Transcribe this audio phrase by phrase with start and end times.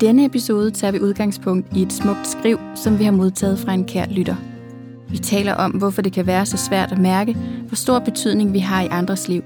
[0.00, 3.84] denne episode tager vi udgangspunkt i et smukt skriv, som vi har modtaget fra en
[3.84, 4.36] kær lytter.
[5.08, 7.36] Vi taler om, hvorfor det kan være så svært at mærke,
[7.66, 9.42] hvor stor betydning vi har i andres liv.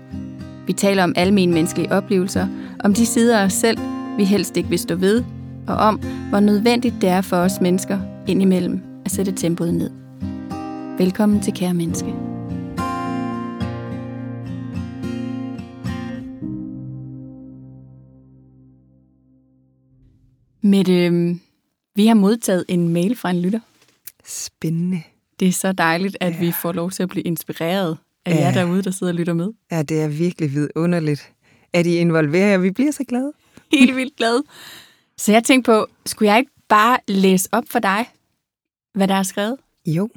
[0.66, 2.46] Vi taler om almen menneskelige oplevelser,
[2.84, 3.78] om de sider af os selv,
[4.16, 5.24] vi helst ikke vil stå ved,
[5.66, 6.00] og om,
[6.30, 9.90] hvor nødvendigt det er for os mennesker indimellem at sætte tempoet ned.
[10.98, 12.29] Velkommen til Kære Menneske.
[20.62, 21.10] Mette,
[21.94, 23.60] vi har modtaget en mail fra en lytter.
[24.24, 25.02] Spændende.
[25.40, 26.40] Det er så dejligt, at ja.
[26.40, 28.40] vi får lov til at blive inspireret af ja.
[28.40, 29.52] jer derude, der sidder og lytter med.
[29.70, 31.32] Ja, det er virkelig vidunderligt,
[31.72, 32.58] at I involverer jer.
[32.58, 33.32] Vi bliver så glade.
[33.78, 34.42] Helt vildt glade.
[35.16, 38.06] Så jeg tænkte på, skulle jeg ikke bare læse op for dig,
[38.94, 39.56] hvad der er skrevet?
[39.86, 40.08] Jo.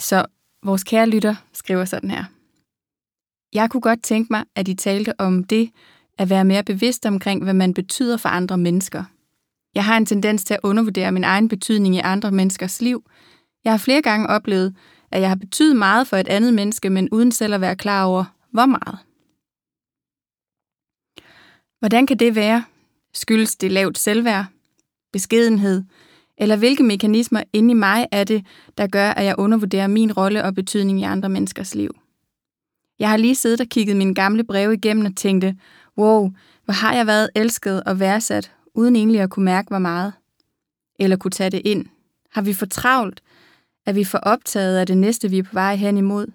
[0.00, 0.26] Så
[0.62, 2.24] vores kære lytter skriver sådan her.
[3.52, 5.70] Jeg kunne godt tænke mig, at I talte om det
[6.18, 9.04] at være mere bevidst omkring, hvad man betyder for andre mennesker.
[9.74, 13.04] Jeg har en tendens til at undervurdere min egen betydning i andre menneskers liv.
[13.64, 14.74] Jeg har flere gange oplevet,
[15.10, 18.04] at jeg har betydet meget for et andet menneske, men uden selv at være klar
[18.04, 18.98] over, hvor meget.
[21.78, 22.64] Hvordan kan det være?
[23.14, 24.46] Skyldes det lavt selvværd,
[25.12, 25.84] beskedenhed,
[26.38, 28.46] eller hvilke mekanismer inde i mig er det,
[28.78, 31.96] der gør, at jeg undervurderer min rolle og betydning i andre menneskers liv?
[32.98, 35.56] Jeg har lige siddet og kigget mine gamle breve igennem og tænkte,
[35.98, 36.30] wow,
[36.64, 40.12] hvor har jeg været elsket og værdsat, uden egentlig at kunne mærke, hvor meget?
[40.98, 41.86] Eller kunne tage det ind?
[42.30, 43.22] Har vi for travlt?
[43.86, 46.26] Er vi for optaget af det næste, vi er på vej hen imod?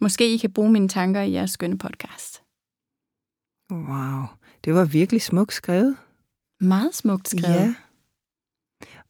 [0.00, 2.42] Måske I kan bruge mine tanker i jeres skønne podcast.
[3.72, 4.22] Wow,
[4.64, 5.96] det var virkelig smukt skrevet.
[6.60, 7.54] Meget smukt skrevet.
[7.54, 7.74] Ja.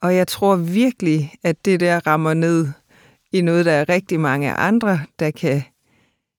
[0.00, 2.68] Og jeg tror virkelig, at det der rammer ned
[3.32, 5.62] i noget, der er rigtig mange andre, der kan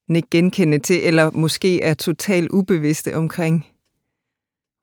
[0.10, 3.68] ikke genkende til, eller måske er totalt ubevidste omkring.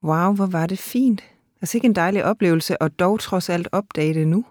[0.05, 1.23] Wow, hvor var det fint.
[1.61, 4.45] Altså ikke en dejlig oplevelse, og dog trods alt opdage det nu.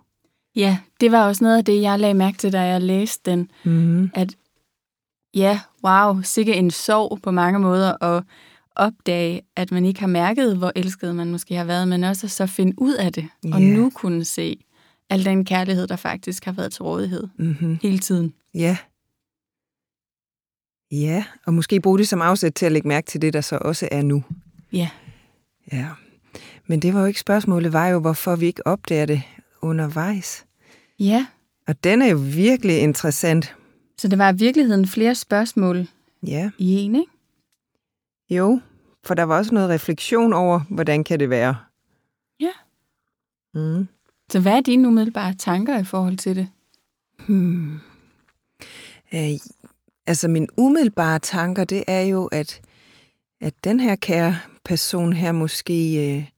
[0.55, 3.51] Ja, det var også noget af det, jeg lagde mærke til, da jeg læste den.
[3.63, 4.09] Mm-hmm.
[4.13, 4.35] At
[5.33, 8.23] ja, wow, sikkert en sorg på mange måder, at
[8.75, 12.45] opdage, at man ikke har mærket, hvor elsket man måske har været, men også så
[12.45, 13.55] finde ud af det, yeah.
[13.55, 14.65] og nu kunne se
[15.09, 17.79] al den kærlighed, der faktisk har været til rådighed mm-hmm.
[17.81, 18.33] hele tiden.
[18.53, 18.77] Ja.
[20.91, 23.57] Ja, og måske bruge det som afsæt til at lægge mærke til det, der så
[23.61, 24.23] også er nu.
[24.73, 24.89] Ja.
[25.71, 25.87] Ja.
[26.67, 29.23] Men det var jo ikke spørgsmålet, var jo, hvorfor vi ikke opdager det
[29.61, 30.45] undervejs.
[30.99, 31.25] Ja.
[31.67, 33.55] Og den er jo virkelig interessant.
[33.97, 35.87] Så det var i virkeligheden flere spørgsmål
[36.27, 36.51] ja.
[36.57, 37.11] i en, ikke?
[38.29, 38.61] Jo,
[39.03, 41.55] for der var også noget refleksion over, hvordan kan det være.
[42.39, 42.51] Ja.
[43.53, 43.87] Mm.
[44.31, 46.47] Så hvad er dine umiddelbare tanker i forhold til det?
[47.27, 47.79] Hmm.
[49.13, 49.29] Øh,
[50.07, 52.61] altså min umiddelbare tanker, det er jo, at,
[53.41, 56.29] at den her kære person her måske øh,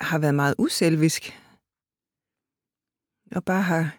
[0.00, 1.40] har været meget uselvisk.
[3.32, 3.96] Og bare har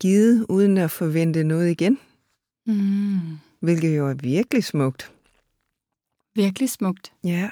[0.00, 1.98] givet uden at forvente noget igen.
[2.66, 3.38] Mm.
[3.60, 5.12] Hvilket jo er virkelig smukt.
[6.34, 7.12] Virkelig smukt.
[7.24, 7.50] Ja.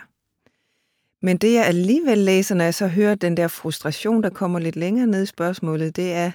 [1.23, 4.77] Men det jeg alligevel læser, når jeg så hører den der frustration, der kommer lidt
[4.77, 6.33] længere ned i spørgsmålet, det er,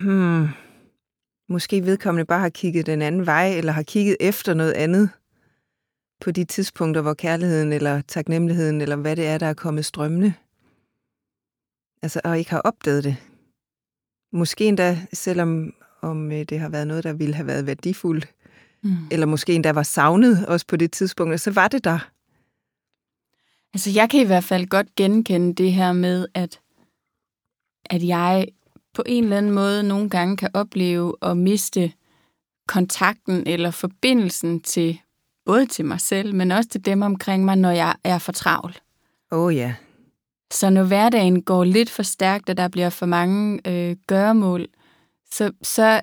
[0.00, 0.48] hmm,
[1.48, 5.10] måske vedkommende bare har kigget den anden vej, eller har kigget efter noget andet
[6.20, 10.34] på de tidspunkter, hvor kærligheden eller taknemmeligheden, eller hvad det er, der er kommet strømmende.
[12.02, 13.16] Altså, og ikke har opdaget det.
[14.32, 18.28] Måske endda, selvom om øh, det har været noget, der ville have været værdifuldt,
[18.82, 18.96] mm.
[19.10, 22.10] eller måske endda var savnet også på det tidspunkt, så var det der.
[23.74, 26.60] Altså, jeg kan i hvert fald godt genkende det her med, at,
[27.84, 28.48] at jeg
[28.94, 31.92] på en eller anden måde nogle gange kan opleve at miste
[32.68, 34.98] kontakten eller forbindelsen til
[35.44, 38.78] både til mig selv, men også til dem omkring mig, når jeg er for travl.
[39.32, 39.74] Åh oh, ja.
[40.52, 44.66] Så når hverdagen går lidt for stærkt, og der bliver for mange øh, gøremål,
[45.30, 46.00] så, så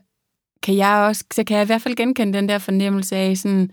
[0.64, 3.72] kan jeg også, så kan jeg i hvert fald genkende den der fornemmelse af sådan,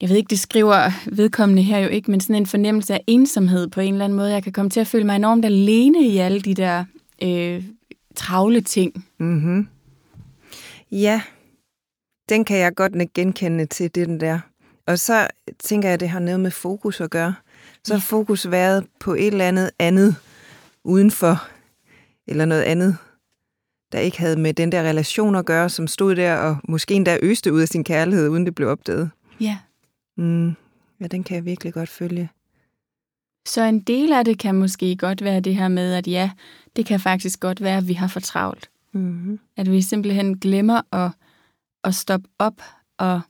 [0.00, 3.68] jeg ved ikke, det skriver vedkommende her jo ikke, men sådan en fornemmelse af ensomhed
[3.68, 4.32] på en eller anden måde.
[4.32, 6.84] Jeg kan komme til at føle mig enormt alene i alle de der
[7.24, 7.64] øh,
[8.14, 9.06] travle ting.
[9.18, 9.68] Mm-hmm.
[10.92, 11.22] Ja,
[12.28, 14.38] den kan jeg godt genkende til, det den der.
[14.86, 15.28] Og så
[15.58, 17.34] tænker jeg, at det har noget med fokus at gøre.
[17.84, 18.04] Så har ja.
[18.04, 20.16] fokus været på et eller andet andet
[20.84, 21.48] udenfor,
[22.26, 22.96] eller noget andet,
[23.92, 27.18] der ikke havde med den der relation at gøre, som stod der og måske endda
[27.22, 29.10] øste ud af sin kærlighed, uden det blev opdaget.
[29.40, 29.58] Ja.
[30.16, 30.48] Mm,
[31.00, 32.28] ja, den kan jeg virkelig godt følge.
[33.46, 36.30] Så en del af det kan måske godt være det her med, at ja,
[36.76, 38.70] det kan faktisk godt være, at vi har for travlt.
[38.92, 39.40] Mm-hmm.
[39.56, 41.10] At vi simpelthen glemmer at,
[41.84, 42.62] at stoppe op
[42.98, 43.20] og,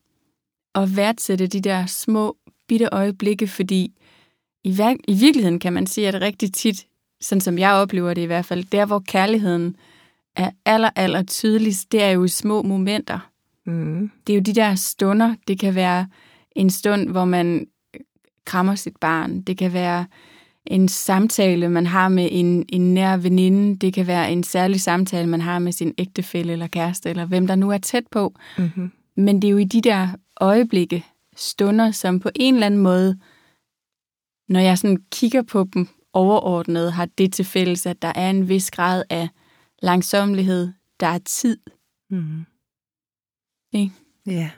[0.75, 2.37] og værdsætte de der små
[2.69, 3.93] bitte øjeblikke, fordi
[4.64, 6.87] i, i virkeligheden kan man sige, at rigtig tit,
[7.20, 9.76] sådan som jeg oplever det i hvert fald, der hvor kærligheden
[10.37, 13.31] er aller, aller tydeligst, det er jo i små momenter.
[13.66, 14.11] Mm.
[14.26, 15.34] Det er jo de der stunder.
[15.49, 16.08] Det kan være
[16.56, 17.66] en stund, hvor man
[18.44, 19.43] krammer sit barn.
[19.43, 20.06] Det kan være
[20.67, 23.76] en samtale, man har med en, en nær veninde.
[23.76, 27.46] Det kan være en særlig samtale, man har med sin ægtefælle eller kæreste, eller hvem
[27.46, 28.35] der nu er tæt på.
[28.58, 28.93] Mm-hmm.
[29.17, 30.08] Men det er jo i de der
[30.41, 31.05] øjeblikke,
[31.37, 33.19] stunder, som på en eller anden måde,
[34.49, 38.49] når jeg sådan kigger på dem overordnet, har det til fælles, at der er en
[38.49, 39.29] vis grad af
[39.82, 40.73] langsomlighed.
[41.00, 41.58] Der er tid.
[42.11, 42.44] Mm.
[43.73, 43.93] Ikke?
[44.26, 44.50] Ja.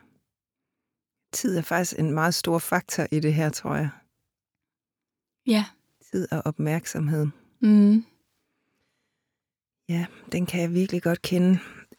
[1.36, 3.88] Tid er faktisk en meget stor faktor i det her, tror jeg.
[5.46, 5.64] Ja.
[6.10, 7.26] Tid og opmærksomhed.
[7.60, 8.04] Mm.
[9.88, 11.58] Ja, den kan jeg virkelig godt kende.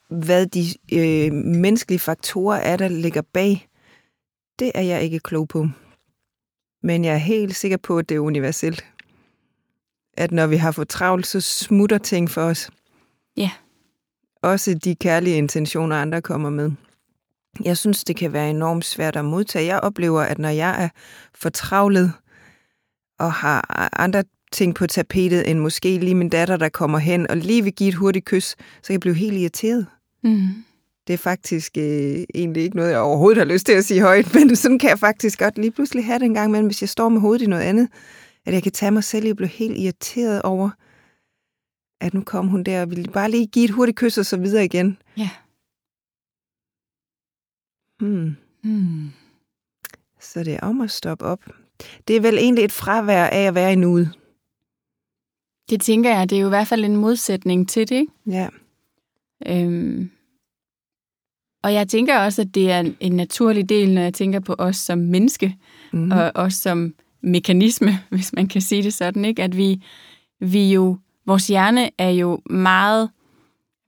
[0.09, 3.67] Hvad de øh, menneskelige faktorer er, der ligger bag,
[4.59, 5.67] det er jeg ikke klog på.
[6.83, 8.85] Men jeg er helt sikker på, at det er universelt.
[10.13, 12.69] At når vi har fået travlt, så smutter ting for os.
[13.37, 13.51] Ja.
[14.41, 16.71] Også de kærlige intentioner, andre kommer med.
[17.63, 19.65] Jeg synes, det kan være enormt svært at modtage.
[19.65, 20.89] Jeg oplever, at når jeg er
[21.35, 22.13] fortravlet
[23.19, 27.37] og har andre ting på tapetet, end måske lige min datter, der kommer hen og
[27.37, 29.85] lige vil give et hurtigt kys, så kan jeg blive helt irriteret.
[30.23, 30.47] Mm.
[31.07, 34.33] Det er faktisk øh, egentlig ikke noget, jeg overhovedet har lyst til at sige højt,
[34.35, 36.89] men sådan kan jeg faktisk godt lige pludselig have det en gang, men hvis jeg
[36.89, 37.89] står med hovedet i noget andet,
[38.45, 40.69] at jeg kan tage mig selv i at blive helt irriteret over,
[42.01, 44.37] at nu kom hun der og ville bare lige give et hurtigt kys og så
[44.37, 44.97] videre igen.
[45.17, 45.29] Ja.
[47.99, 48.35] Hmm.
[48.63, 49.11] Mm.
[50.19, 51.39] Så det er om at stoppe op.
[52.07, 54.09] Det er vel egentlig et fravær af at være i nuet.
[55.69, 58.11] Det tænker jeg, det er jo i hvert fald en modsætning til det, ikke?
[58.27, 58.47] Ja.
[59.47, 60.11] Øhm.
[61.63, 64.55] Og jeg tænker også, at det er en, en naturlig del, når jeg tænker på
[64.57, 65.55] os som menneske,
[65.93, 65.99] Mm.
[65.99, 66.11] mm.
[66.11, 69.43] og os som mekanisme, hvis man kan sige det sådan, ikke?
[69.43, 69.83] At vi,
[70.39, 73.09] vi jo, vores hjerne er jo meget,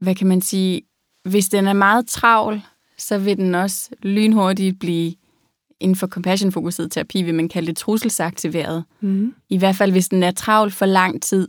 [0.02, 0.82] hvad kan man sige,
[1.24, 2.62] hvis den er meget travl,
[3.00, 5.13] så vil den også lynhurtigt blive,
[5.80, 8.84] inden for compassion-fokuseret terapi, vil man kalde det trusselsaktiveret.
[9.01, 9.36] Mm.
[9.50, 11.48] I hvert fald, hvis den er travl for lang tid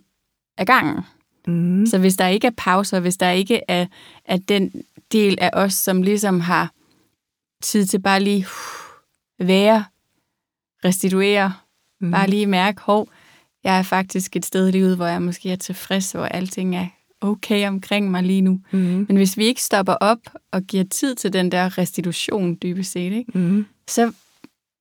[0.58, 1.00] af gangen.
[1.46, 1.86] Mm.
[1.86, 3.86] Så hvis der ikke er pauser, hvis der ikke er,
[4.24, 4.72] er den
[5.12, 6.72] del af os, som ligesom har
[7.62, 8.46] tid til bare lige
[9.40, 9.84] uh, være,
[10.84, 11.52] restituere,
[12.00, 12.06] Mm.
[12.06, 12.12] mm.
[12.12, 13.08] bare lige mærke, hov,
[13.64, 16.86] jeg er faktisk et sted i livet, hvor jeg måske er tilfreds, hvor alting er
[17.20, 18.60] okay omkring mig lige nu.
[18.70, 19.06] Mm.
[19.08, 20.18] Men hvis vi ikke stopper op
[20.52, 23.38] og giver tid til den der restitution dybest set, ikke?
[23.38, 23.66] Mm.
[23.88, 24.12] så,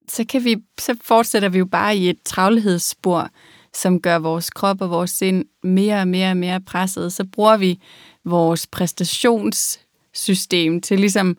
[0.07, 3.29] så, kan vi, så fortsætter vi jo bare i et travlhedsspor,
[3.73, 7.13] som gør vores krop og vores sind mere og mere og mere presset.
[7.13, 7.79] Så bruger vi
[8.25, 11.37] vores præstationssystem til ligesom,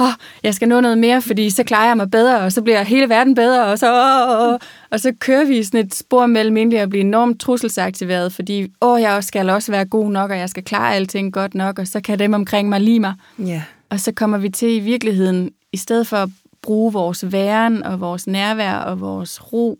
[0.00, 0.12] oh,
[0.42, 3.08] jeg skal nå noget mere, fordi så klarer jeg mig bedre, og så bliver hele
[3.08, 4.58] verden bedre, og så, åh, åh,
[4.90, 8.72] og så kører vi i sådan et spor mellem egentlig at blive enormt trusselsaktiveret, fordi
[8.80, 11.86] åh, jeg skal også være god nok, og jeg skal klare alting godt nok, og
[11.86, 13.14] så kan dem omkring mig lide mig.
[13.38, 13.62] Ja.
[13.90, 16.28] Og så kommer vi til i virkeligheden, i stedet for at
[16.62, 19.78] bruge vores væren og vores nærvær og vores ro,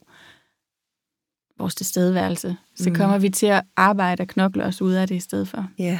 [1.58, 2.94] vores tilstedeværelse, så Mm.
[2.96, 5.66] kommer vi til at arbejde og knokle os ud af det i stedet for.
[5.78, 5.98] Ja.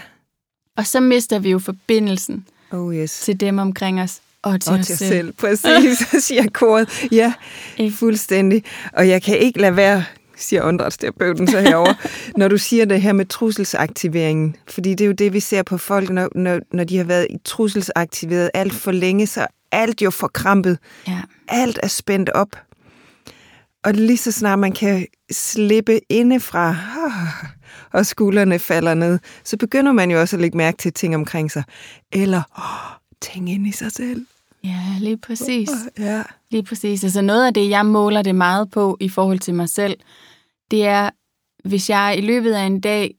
[0.77, 3.20] Og så mister vi jo forbindelsen Oh yes.
[3.20, 5.08] til dem omkring os og til Og os til selv.
[5.11, 5.32] selv.
[5.32, 7.06] Præcis, siger koret.
[7.13, 7.32] Ja,
[7.79, 7.96] Ikke?
[7.96, 8.65] fuldstændig.
[8.93, 10.05] Og jeg kan ikke lade være,
[10.37, 11.94] siger åndedrætsterapeuten så herover,
[12.39, 14.56] når du siger det her med trusselsaktiveringen.
[14.69, 17.27] Fordi det er jo det, vi ser på folk, når, når, når de har været
[17.31, 20.79] i trusselsaktiveret alt for længe, så alt jo forkrampet.
[21.08, 21.20] Ja.
[21.49, 22.49] Alt er spændt op.
[23.85, 26.77] Og lige så snart man kan slippe indefra,
[27.96, 31.50] og skuldrene falder ned, så begynder man jo også at lægge mærke til ting omkring
[31.50, 31.62] sig.
[32.12, 34.26] Eller oh, ting ind i sig selv.
[34.65, 35.70] ja, lige præcis.
[35.98, 36.22] Ja.
[36.50, 37.05] Lige præcis.
[37.05, 39.96] Altså noget af det, jeg måler det meget på i forhold til mig selv,
[40.70, 41.10] det er,
[41.69, 43.15] hvis jeg i løbet af en dag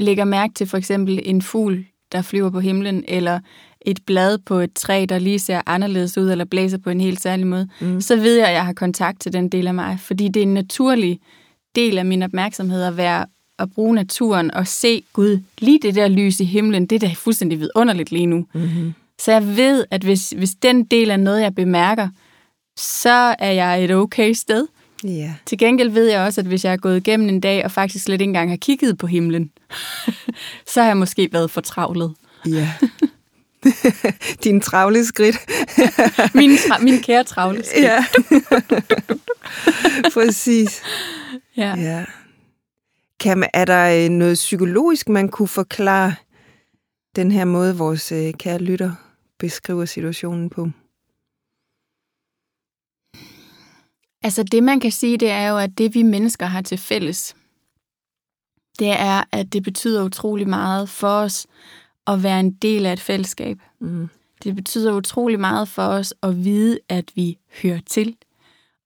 [0.00, 3.40] lægger mærke til for eksempel en fugl, der flyver på himlen, eller
[3.86, 7.20] et blad på et træ, der lige ser anderledes ud, eller blæser på en helt
[7.20, 8.00] særlig måde, Mm.
[8.00, 10.00] så ved jeg, at jeg har kontakt til den del af mig.
[10.00, 11.20] Fordi det er en naturlig
[11.74, 13.26] del af min opmærksomhed at være
[13.58, 17.14] at bruge naturen og se Gud, lige det der lys i himlen, det er da
[17.16, 18.46] fuldstændig vidunderligt lige nu.
[18.54, 18.94] Mm-hmm.
[19.18, 22.08] Så jeg ved, at hvis, hvis den del er noget, jeg bemærker,
[22.76, 24.66] så er jeg et okay sted.
[25.04, 25.34] Ja.
[25.46, 28.04] Til gengæld ved jeg også, at hvis jeg er gået igennem en dag, og faktisk
[28.04, 29.50] slet ikke engang har kigget på himlen,
[30.72, 32.14] så har jeg måske været for travlet.
[32.46, 32.72] Ja.
[34.44, 35.36] Din travle skridt.
[36.34, 37.64] Min, tra- min kære travle.
[37.64, 37.84] skridt.
[37.84, 38.04] ja.
[40.14, 40.82] Præcis.
[41.56, 41.74] ja.
[41.76, 42.04] Ja.
[43.20, 46.14] Kan man, er der øh, noget psykologisk, man kunne forklare
[47.16, 48.92] den her måde, vores øh, kære lytter
[49.38, 50.68] beskriver situationen på?
[54.22, 57.36] Altså det, man kan sige, det er jo, at det vi mennesker har til fælles,
[58.78, 61.46] det er, at det betyder utrolig meget for os
[62.06, 63.58] at være en del af et fællesskab.
[63.80, 64.08] Mm.
[64.44, 68.16] Det betyder utrolig meget for os at vide, at vi hører til.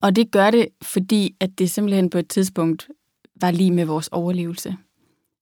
[0.03, 2.89] Og det gør det, fordi at det simpelthen på et tidspunkt
[3.41, 4.77] var lige med vores overlevelse.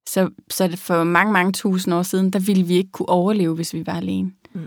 [0.09, 3.75] Så, så for mange, mange tusind år siden, der ville vi ikke kunne overleve, hvis
[3.75, 4.33] vi var alene.
[4.55, 4.61] Mm.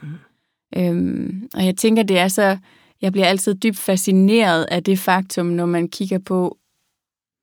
[0.77, 2.57] Øhm, og jeg tænker, det er så...
[3.01, 6.57] Jeg bliver altid dybt fascineret af det faktum, når man kigger på,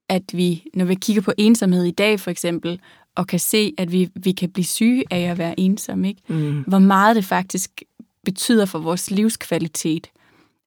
[0.09, 2.81] at vi, når vi kigger på ensomhed i dag for eksempel,
[3.15, 6.23] og kan se, at vi, vi kan blive syge af at være ensomme, ikke?
[6.29, 6.63] Mm.
[6.63, 7.83] hvor meget det faktisk
[8.25, 10.11] betyder for vores livskvalitet,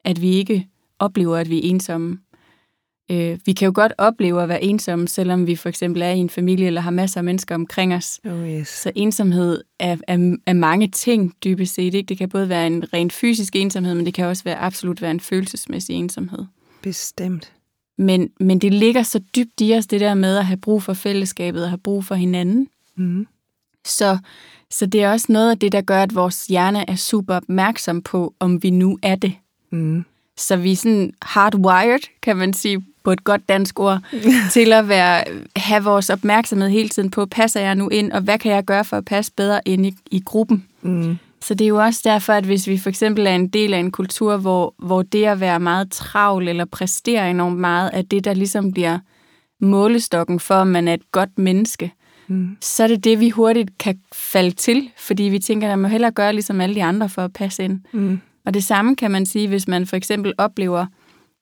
[0.04, 0.68] at vi ikke
[1.00, 2.20] oplever, at vi er ensomme.
[3.12, 6.18] Øh, vi kan jo godt opleve at være ensomme, selvom vi for eksempel er i
[6.18, 8.20] en familie eller har masser af mennesker omkring os.
[8.26, 8.68] Oh yes.
[8.68, 11.94] Så ensomhed er, er, er mange ting dybest set.
[11.94, 12.08] Ikke?
[12.08, 15.12] Det kan både være en rent fysisk ensomhed, men det kan også være absolut være
[15.12, 16.46] en følelsesmæssig ensomhed.
[16.82, 17.52] Bestemt.
[17.98, 20.94] Men, men det ligger så dybt i os, det der med at have brug for
[20.94, 22.68] fællesskabet og have brug for hinanden.
[22.96, 23.28] Mm.
[23.86, 24.18] Så,
[24.72, 28.02] så det er også noget af det, der gør, at vores hjerne er super opmærksom
[28.02, 29.34] på, om vi nu er det.
[29.70, 30.06] Mm.
[30.38, 34.00] Så vi er sådan hardwired, kan man sige på et godt dansk ord,
[34.54, 35.24] til at være,
[35.56, 38.86] have vores opmærksomhed hele tiden på, passer jeg nu ind, og hvad kan jeg gøre
[38.86, 40.66] for at passe bedre ind i, i gruppen?
[40.82, 41.18] Mm.
[41.42, 43.78] Så det er jo også derfor, at hvis vi for eksempel er en del af
[43.80, 48.26] en kultur, hvor, hvor det at være meget travl eller præstere enormt meget, er det,
[48.26, 49.00] der ligesom bliver
[49.62, 51.92] målestokken for, om man er et godt menneske,
[52.32, 52.58] Mm.
[52.62, 55.88] så er det det, vi hurtigt kan falde til, fordi vi tænker, at man må
[55.88, 57.80] hellere gøre ligesom alle de andre for at passe ind.
[57.94, 58.20] Mm.
[58.46, 60.86] Og det samme kan man sige, hvis man for eksempel oplever,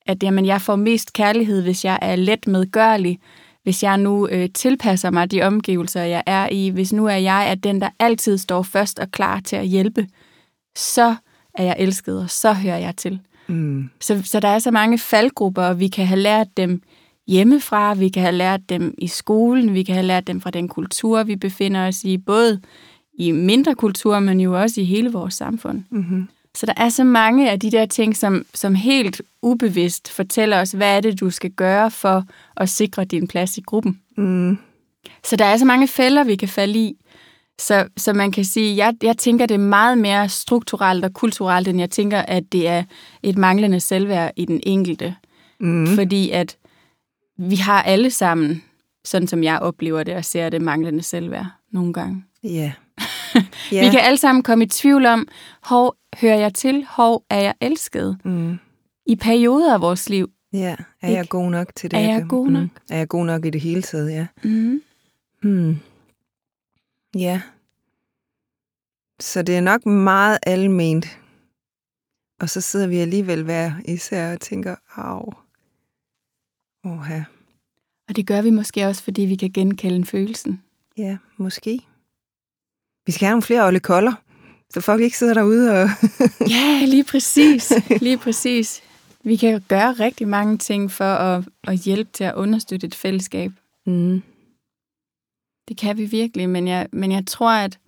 [0.08, 3.18] at jamen, jeg får mest kærlighed, hvis jeg er let medgørlig,
[3.62, 7.46] hvis jeg nu øh, tilpasser mig de omgivelser, jeg er i, hvis nu er jeg
[7.46, 10.06] at den, der altid står først og klar til at hjælpe,
[10.76, 11.14] så
[11.54, 13.20] er jeg elsket, og så hører jeg til.
[13.46, 13.90] Mm.
[14.00, 16.82] Så, så der er så mange faldgrupper, og vi kan have lært dem
[17.26, 20.68] hjemmefra, vi kan have lært dem i skolen, vi kan have lært dem fra den
[20.68, 22.60] kultur, vi befinder os i, både
[23.18, 25.82] i mindre kulturer, men jo også i hele vores samfund.
[25.90, 26.28] Mm-hmm.
[26.58, 30.72] Så der er så mange af de der ting, som, som helt ubevidst fortæller os,
[30.72, 32.24] hvad er det, du skal gøre for
[32.56, 34.00] at sikre din plads i gruppen.
[34.16, 34.58] Mm.
[35.24, 36.96] Så der er så mange fælder, vi kan falde i.
[37.60, 41.68] Så, så man kan sige, jeg, jeg tænker, det er meget mere strukturelt og kulturelt,
[41.68, 42.84] end jeg tænker, at det er
[43.22, 45.14] et manglende selvværd i den enkelte.
[45.60, 45.86] Mm.
[45.86, 46.56] Fordi at
[47.36, 48.62] vi har alle sammen,
[49.04, 52.24] sådan som jeg oplever det og ser det, manglende selvværd nogle gange.
[52.44, 52.72] Ja.
[53.72, 53.84] Ja.
[53.84, 55.28] Vi kan alle sammen komme i tvivl om,
[55.62, 56.84] hov, hører jeg til?
[56.84, 58.18] Hov, er jeg elsket?
[58.24, 58.58] Mm.
[59.06, 60.30] I perioder af vores liv.
[60.52, 61.30] Ja, er jeg Ikke?
[61.30, 61.96] god nok til det?
[61.98, 62.62] Er jeg god nok?
[62.62, 62.70] Mm.
[62.90, 64.26] Er jeg god nok i det hele taget, ja.
[64.44, 64.82] Mm.
[65.42, 65.76] Hmm.
[67.14, 67.42] Ja.
[69.20, 71.18] Så det er nok meget alment.
[72.40, 75.32] Og så sidder vi alligevel hver især og tænker, au.
[76.84, 77.20] Oha.
[78.08, 80.62] Og det gør vi måske også, fordi vi kan genkalde følelsen.
[80.96, 81.80] Ja, måske.
[83.06, 84.12] Vi skal have nogle flere Olle Koller,
[84.70, 85.88] så folk ikke sidder derude og...
[86.56, 87.72] Ja, lige præcis.
[88.00, 88.82] Lige præcis.
[89.24, 93.52] Vi kan gøre rigtig mange ting for at, at hjælpe til at understøtte et fællesskab.
[93.86, 94.22] mm.
[95.68, 97.78] Det kan vi virkelig, men jeg, men jeg tror, at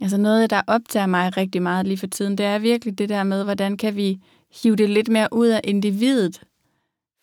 [0.00, 3.22] altså noget, der optager mig rigtig meget lige for tiden, det er virkelig det der
[3.22, 4.18] med, hvordan kan vi
[4.62, 6.40] hive det lidt mere ud af individet.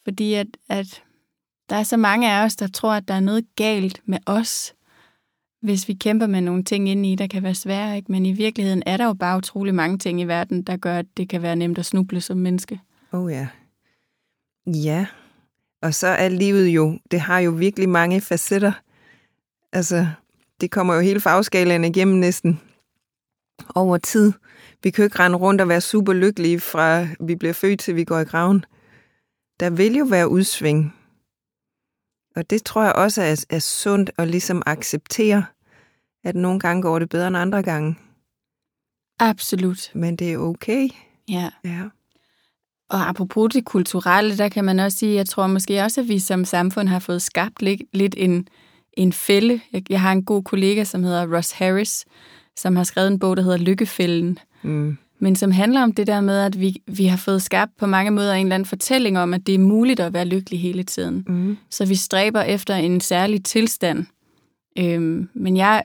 [0.03, 1.03] Fordi at, at
[1.69, 4.73] der er så mange af os, der tror, at der er noget galt med os,
[5.63, 7.97] hvis vi kæmper med nogle ting inde i, der kan være svære.
[7.97, 8.11] Ikke?
[8.11, 11.05] Men i virkeligheden er der jo bare utrolig mange ting i verden, der gør, at
[11.17, 12.79] det kan være nemt at snuble som menneske.
[13.11, 13.47] Oh ja.
[14.67, 15.05] Ja.
[15.81, 18.71] Og så er livet jo, det har jo virkelig mange facetter.
[19.73, 20.07] Altså,
[20.61, 22.59] det kommer jo hele fagskalaen igennem næsten
[23.75, 24.33] over tid.
[24.83, 27.95] Vi kan jo ikke rende rundt og være super lykkelige fra vi bliver født til
[27.95, 28.65] vi går i graven.
[29.59, 30.95] Der vil jo være udsving.
[32.35, 35.45] Og det tror jeg også er, er sundt at ligesom acceptere,
[36.23, 37.95] at nogle gange går det bedre end andre gange.
[39.19, 39.91] Absolut.
[39.93, 40.89] Men det er okay.
[41.29, 41.49] Ja.
[41.65, 41.81] Ja.
[42.89, 46.19] Og apropos det kulturelle, der kan man også sige, jeg tror måske også, at vi
[46.19, 48.47] som samfund har fået skabt lidt, lidt en,
[48.97, 49.59] en fælde.
[49.73, 52.05] Jeg, jeg har en god kollega, som hedder Ross Harris,
[52.57, 54.97] som har skrevet en bog, der hedder Lykkefælden, Mm.
[55.19, 58.11] men som handler om det der med, at vi, vi har fået skabt på mange
[58.11, 61.23] måder en eller anden fortælling om, at det er muligt at være lykkelig hele tiden.
[61.27, 61.57] Mm.
[61.69, 64.05] Så vi stræber efter en særlig tilstand.
[64.79, 65.83] Øhm, men jeg,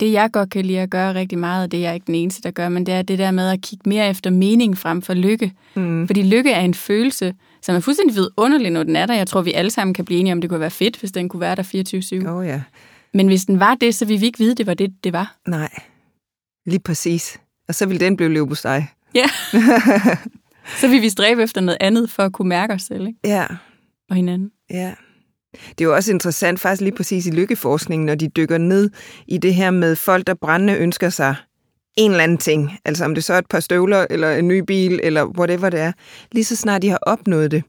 [0.00, 2.14] det jeg godt kan lide at gøre rigtig meget, og det er jeg ikke den
[2.14, 5.02] eneste, der gør, men det er det der med at kigge mere efter mening frem
[5.02, 5.52] for lykke.
[5.74, 6.06] Mm.
[6.06, 9.14] Fordi lykke er en følelse, som er fuldstændig vidunderlig, når den er der.
[9.14, 11.28] Jeg tror, vi alle sammen kan blive enige om, det kunne være fedt, hvis den
[11.28, 12.28] kunne være der 24-7.
[12.28, 12.62] Åh oh, ja.
[13.14, 15.36] Men hvis den var det, så ville vi ikke vide, det var det, det var.
[15.46, 15.70] Nej,
[16.66, 17.40] lige præcis.
[17.68, 18.84] Og så vil den blive leverpostej.
[19.14, 19.26] Ja.
[20.76, 23.18] Så vil vi stræbe efter noget andet for at kunne mærke os selv ikke?
[23.24, 23.46] Ja,
[24.10, 24.50] og hinanden.
[24.70, 24.94] ja.
[25.68, 28.90] Det er jo også interessant, faktisk lige præcis i lykkeforskningen, når de dykker ned
[29.28, 31.34] i det her med folk, der brændende ønsker sig
[31.96, 32.78] en eller anden ting.
[32.84, 35.80] Altså om det så er et par støvler, eller en ny bil, eller whatever det
[35.80, 35.92] er.
[36.32, 37.62] Lige så snart de har opnået det,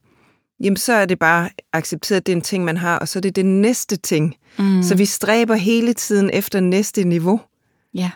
[0.64, 3.20] jamen så er det bare accepteret, at det er en ting, man har, og så
[3.20, 4.36] er det det næste ting.
[4.60, 4.84] Mm.
[4.84, 7.42] Så vi stræber hele tiden efter næste niveau.
[7.94, 8.12] Ja.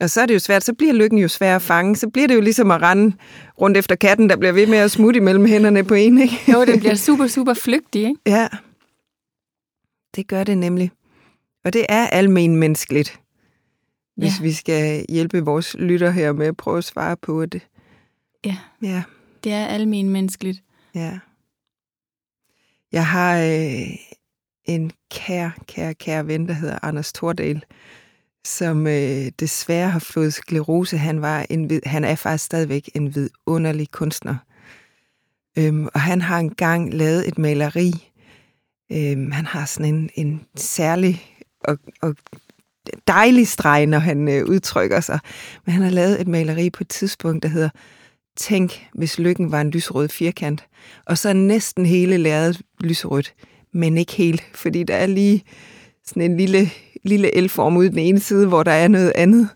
[0.00, 1.96] Og så er det jo svært, så bliver lykken jo svær at fange.
[1.96, 3.16] Så bliver det jo ligesom at rende
[3.60, 6.38] rundt efter katten, der bliver ved med at smutte imellem hænderne på en, ikke?
[6.52, 8.20] Jo, det bliver super, super flygtig, ikke?
[8.26, 8.48] Ja,
[10.16, 10.90] det gør det nemlig.
[11.64, 13.20] Og det er almen menneskeligt,
[14.16, 14.42] hvis Ja.
[14.42, 17.62] vi skal hjælpe vores lytter her med at prøve at svare på det.
[18.44, 18.56] Ja.
[18.82, 19.02] Ja,
[19.44, 20.62] Det er almen menneskeligt.
[20.94, 21.18] ja.
[22.92, 23.88] Jeg har øh,
[24.64, 27.62] en kær, kær, kær ven, der hedder Anders Tordal,
[28.44, 30.98] som øh, desværre har fået sklerose.
[30.98, 34.36] Han, var en, han er faktisk stadigvæk en vidunderlig kunstner.
[35.58, 38.11] Øhm, og han har engang lavet et maleri.
[38.92, 41.22] Øhm, han har sådan en, en særlig
[41.64, 42.16] og, og
[43.06, 45.18] dejlig streg, når han øh, udtrykker sig.
[45.66, 47.68] Men han har lavet et maleri på et tidspunkt, der hedder
[48.36, 50.64] Tænk, hvis lykken var en lyserød firkant.
[51.06, 53.34] Og så er næsten hele lærredet lyserødt,
[53.72, 55.44] men ikke helt, fordi der er lige
[56.06, 56.70] sådan en lille,
[57.04, 59.48] lille elform ude den ene side, hvor der er noget andet.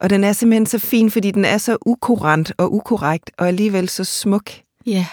[0.00, 3.88] Og den er simpelthen så fin, fordi den er så ukurant og ukorrekt, og alligevel
[3.88, 4.50] så smuk.
[4.86, 5.06] Ja.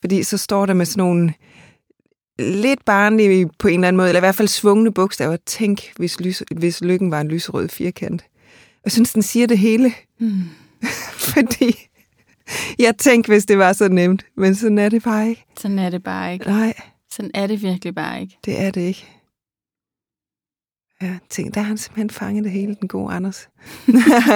[0.00, 1.34] Fordi så står der med sådan nogle
[2.40, 5.36] lidt barnlige på en eller anden måde, eller i hvert fald svungne bogstaver.
[5.46, 8.24] Tænk, hvis, lys, hvis lykken var en lyserød firkant.
[8.84, 9.92] Jeg synes, den siger det hele.
[10.20, 10.40] Mm.
[11.34, 11.76] Fordi
[12.78, 15.44] jeg tænkte, hvis det var så nemt, men sådan er det bare ikke.
[15.60, 16.46] Sådan er det bare ikke.
[16.46, 16.74] Nej,
[17.12, 18.38] Sådan er det virkelig bare ikke.
[18.44, 19.06] det er det ikke.
[21.02, 23.48] Ja, tænk, der har han simpelthen fanget det hele, den gode Anders.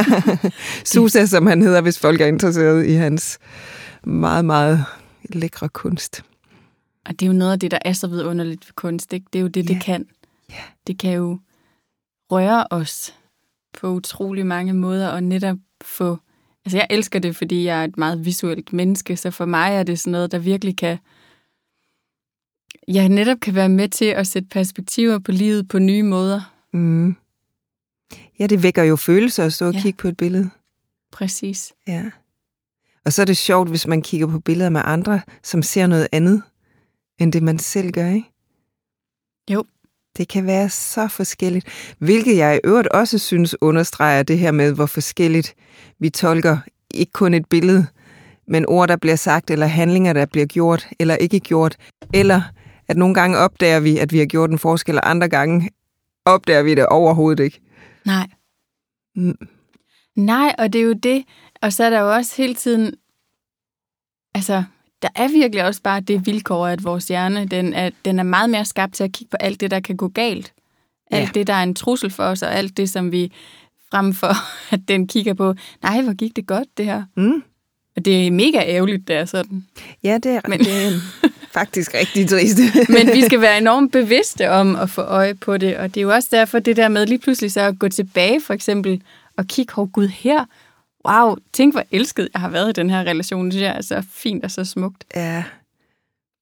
[0.92, 3.38] Susa, som han hedder, hvis folk er interesseret i hans
[4.04, 4.84] meget, meget
[5.28, 6.24] lækre kunst.
[7.06, 9.12] Og det er jo noget af det, der er så vidunderligt ved kunst.
[9.12, 9.26] Ikke?
[9.32, 9.80] Det er jo det, det Ja.
[9.80, 10.06] kan.
[10.50, 10.54] Ja.
[10.86, 11.38] Det kan jo
[12.30, 13.14] røre os
[13.78, 16.18] på utrolig mange måder, og netop få...
[16.64, 19.82] Altså, jeg elsker det, fordi jeg er et meget visuelt menneske, så for mig er
[19.82, 20.98] det sådan noget, der virkelig kan...
[22.88, 26.52] Jeg netop kan være med til at sætte perspektiver på livet på nye måder.
[26.72, 27.16] Mm.
[28.38, 29.80] Ja, det vækker jo følelser at stå og Ja.
[29.80, 30.50] kigge på et billede.
[31.12, 31.72] Præcis.
[31.86, 32.10] Ja.
[33.04, 36.08] Og så er det sjovt, hvis man kigger på billeder med andre, som ser noget
[36.12, 36.42] andet,
[37.18, 38.30] end det man selv gør, ikke?
[39.50, 39.64] Jo.
[40.16, 44.72] Det kan være så forskelligt, hvilket jeg i øvrigt også synes understreger det her med,
[44.72, 45.54] hvor forskelligt
[45.98, 46.58] vi tolker
[46.90, 47.86] ikke kun et billede,
[48.48, 51.76] men ord, der bliver sagt, eller handlinger, der bliver gjort, eller ikke gjort,
[52.14, 52.42] eller
[52.88, 55.70] at nogle gange opdager vi, at vi har gjort en forskel, og andre gange
[56.24, 57.60] opdager vi det overhovedet ikke.
[58.04, 58.26] Nej.
[59.16, 59.48] Mm.
[60.16, 61.24] Nej, og det er jo det.
[61.62, 62.94] Og så er der jo også hele tiden...
[64.34, 64.64] Altså,
[65.04, 68.50] der er virkelig også bare det vilkår, at vores hjerne, den er, den er meget
[68.50, 70.52] mere skabt til at kigge på alt det, der kan gå galt.
[71.10, 71.28] Alt Ja.
[71.34, 73.32] det, der er en trussel for os, og alt det, som vi
[73.90, 74.34] frem for,
[74.74, 77.02] at den kigger på, nej, hvor gik det godt, det her.
[77.16, 77.42] Mm.
[77.96, 79.64] Og det er mega ærgerligt, det er sådan.
[80.04, 80.90] Ja, det er, Men- det er
[81.58, 82.58] faktisk rigtig trist.
[82.88, 86.02] Men vi skal være enormt bevidste om at få øje på det, og det er
[86.02, 89.02] jo også derfor det der med lige pludselig så at gå tilbage for eksempel
[89.36, 90.44] og kigge, hov gud her,
[91.08, 93.80] wow, tænk hvor elsket jeg har været i den her relation, det synes jeg er
[93.82, 95.04] så fint og så smukt.
[95.16, 95.44] Ja,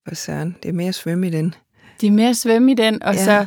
[0.09, 0.57] for søren.
[0.63, 1.55] Det er mere at svømme i den.
[2.01, 3.25] Det er mere at svømme i den, og, Ja.
[3.25, 3.47] så,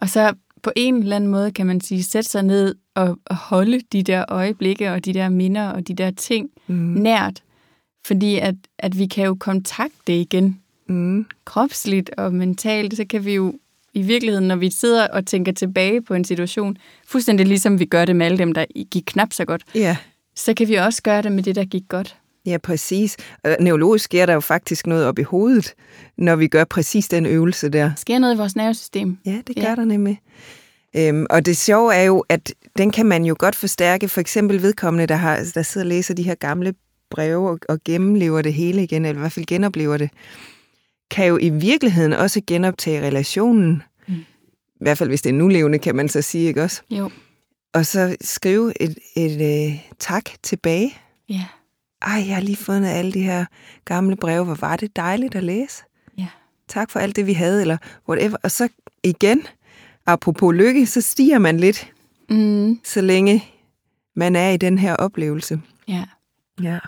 [0.00, 3.36] og så på en eller anden måde kan man sige, sætte sig ned og, og
[3.36, 6.74] holde de der øjeblikke og de der minder og de der ting Mm.
[6.76, 7.42] nært,
[8.06, 11.26] fordi at, at vi kan jo kontakte det igen, Mm.
[11.44, 13.54] kropsligt og mentalt, så kan vi jo
[13.94, 18.04] i virkeligheden, når vi sidder og tænker tilbage på en situation, fuldstændig ligesom vi gør
[18.04, 19.96] det med alle dem, der gik knap så godt, Ja.
[20.38, 22.16] Så kan vi også gøre det med det, der gik godt.
[22.46, 23.16] ja, præcis.
[23.44, 25.74] Og neurologisk sker der jo faktisk noget op i hovedet,
[26.18, 27.84] når vi gør præcis den øvelse der.
[27.84, 29.18] Der sker noget i vores nervesystem.
[29.26, 29.74] Ja, det gør ja.
[29.74, 30.20] der nemlig.
[30.96, 34.08] Øhm, og det sjove er jo, at den kan man jo godt forstærke.
[34.08, 36.74] For eksempel vedkommende, der, har, der sidder og læser de her gamle
[37.10, 40.10] breve og, og gennemlever det hele igen, eller i hvert fald genoplever det,
[41.10, 43.82] kan jo i virkeligheden også genoptage relationen.
[44.08, 44.14] Mm.
[44.14, 46.82] I hvert fald hvis det er nulevende, kan man så sige, ikke også?
[46.90, 47.10] Jo.
[47.74, 50.94] Og så skrive et, et øh, tak tilbage.
[51.28, 51.44] Ja.
[52.02, 53.44] Ej, jeg har lige fundet alle de her
[53.84, 54.44] gamle breve.
[54.44, 55.82] Hvor var det dejligt at læse.
[56.18, 56.26] Ja.
[56.68, 57.76] Tak for alt det, vi havde, eller
[58.08, 58.36] whatever.
[58.42, 58.68] Og så
[59.04, 59.42] igen,
[60.06, 61.92] apropos lykke, så stiger man lidt,
[62.30, 63.44] Mm, så længe
[64.16, 65.60] man er i den her oplevelse.
[65.88, 66.04] ja.
[66.62, 66.78] Ja.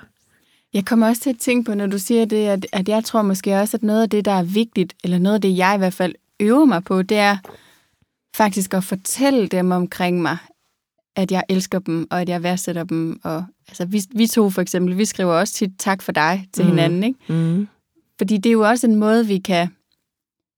[0.72, 3.22] Jeg kommer også til at tænke på, når du siger det, at, at jeg tror
[3.22, 5.78] måske også, at noget af det, der er vigtigt, eller noget af det, jeg i
[5.78, 7.36] hvert fald øver mig på, det er
[8.36, 10.36] faktisk at fortælle dem omkring mig,
[11.16, 13.20] at jeg elsker dem, og at jeg værdsætter dem.
[13.24, 16.64] Og, altså, vi, vi to for eksempel, vi skriver også tit tak for dig til
[16.64, 16.70] Mm.
[16.70, 17.18] hinanden, ikke?
[17.28, 17.68] Mm.
[18.18, 19.68] Fordi det er jo også en måde, vi kan...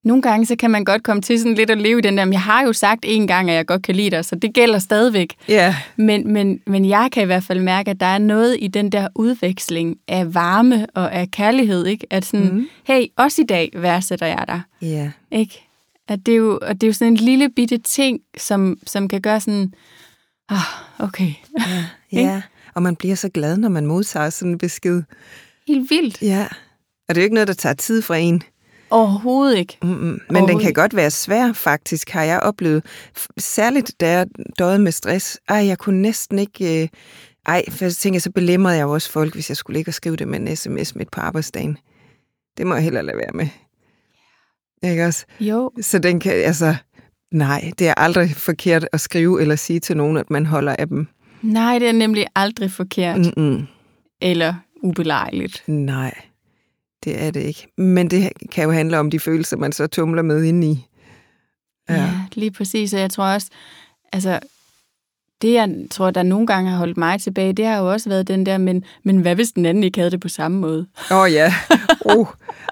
[0.04, 2.24] Nogle gange, så kan man godt komme til sådan lidt at leve i den der,
[2.24, 4.54] men jeg har jo sagt en gang, at jeg godt kan lide dig, så det
[4.54, 5.34] gælder stadigvæk.
[5.48, 8.68] Ja, Men, men, men jeg kan i hvert fald mærke, at der er noget i
[8.68, 12.06] den der udveksling af varme og af kærlighed, ikke?
[12.10, 12.66] At sådan, mm.
[12.84, 15.62] hey, også i dag værdsætter jeg dig, ja, ikke?
[16.08, 19.08] At det er jo, og det er jo sådan en lille bitte ting, som, som
[19.08, 19.72] kan gøre sådan,
[20.52, 21.86] ah, okay, ja,
[22.20, 22.42] ja.
[22.74, 25.02] Og man bliver så glad, når man modtager sådan en besked.
[25.68, 26.22] helt vildt.
[26.22, 26.46] Ja.
[27.08, 28.42] Og det er jo ikke noget, der tager tid fra en.
[28.90, 29.78] Overhovedet ikke.
[29.82, 29.94] Mm-mm.
[29.98, 32.84] Men den Overhovedet kan godt være svær, faktisk, har jeg oplevet.
[33.38, 34.26] Særligt, da jeg
[34.58, 35.38] døde med stress.
[35.48, 36.82] Ej, jeg kunne næsten ikke...
[36.82, 36.88] Øh...
[37.46, 39.94] Ej, for så tænker jeg, så belemrede jeg også folk, hvis jeg skulle ligge og
[39.94, 41.78] skrive det med en sms midt på arbejdsdagen.
[42.58, 43.48] Det må jeg heller lade være med.
[44.90, 45.24] Ikke også?
[45.40, 46.74] Jo, Så den kan, altså...
[47.32, 50.88] Nej, det er aldrig forkert at skrive eller sige til nogen, at man holder af
[50.88, 51.06] dem.
[51.42, 53.66] nej, det er nemlig aldrig forkert Mm-mm.
[54.20, 55.62] eller ubelejligt.
[55.66, 56.14] Nej,
[57.04, 57.66] det er det ikke.
[57.76, 60.86] Men det kan jo handle om de følelser, man så tumler med indeni.
[61.88, 61.94] Ja.
[61.94, 62.94] ja, lige præcis.
[62.94, 63.48] Og jeg tror også,
[64.12, 64.38] altså,
[65.42, 68.28] det jeg tror, der nogle gange har holdt mig tilbage, det har jo også været
[68.28, 70.86] den der, men, men hvad hvis den anden ikke havde det på samme måde?
[71.10, 71.52] Åh oh, ja.
[72.04, 72.26] Oh.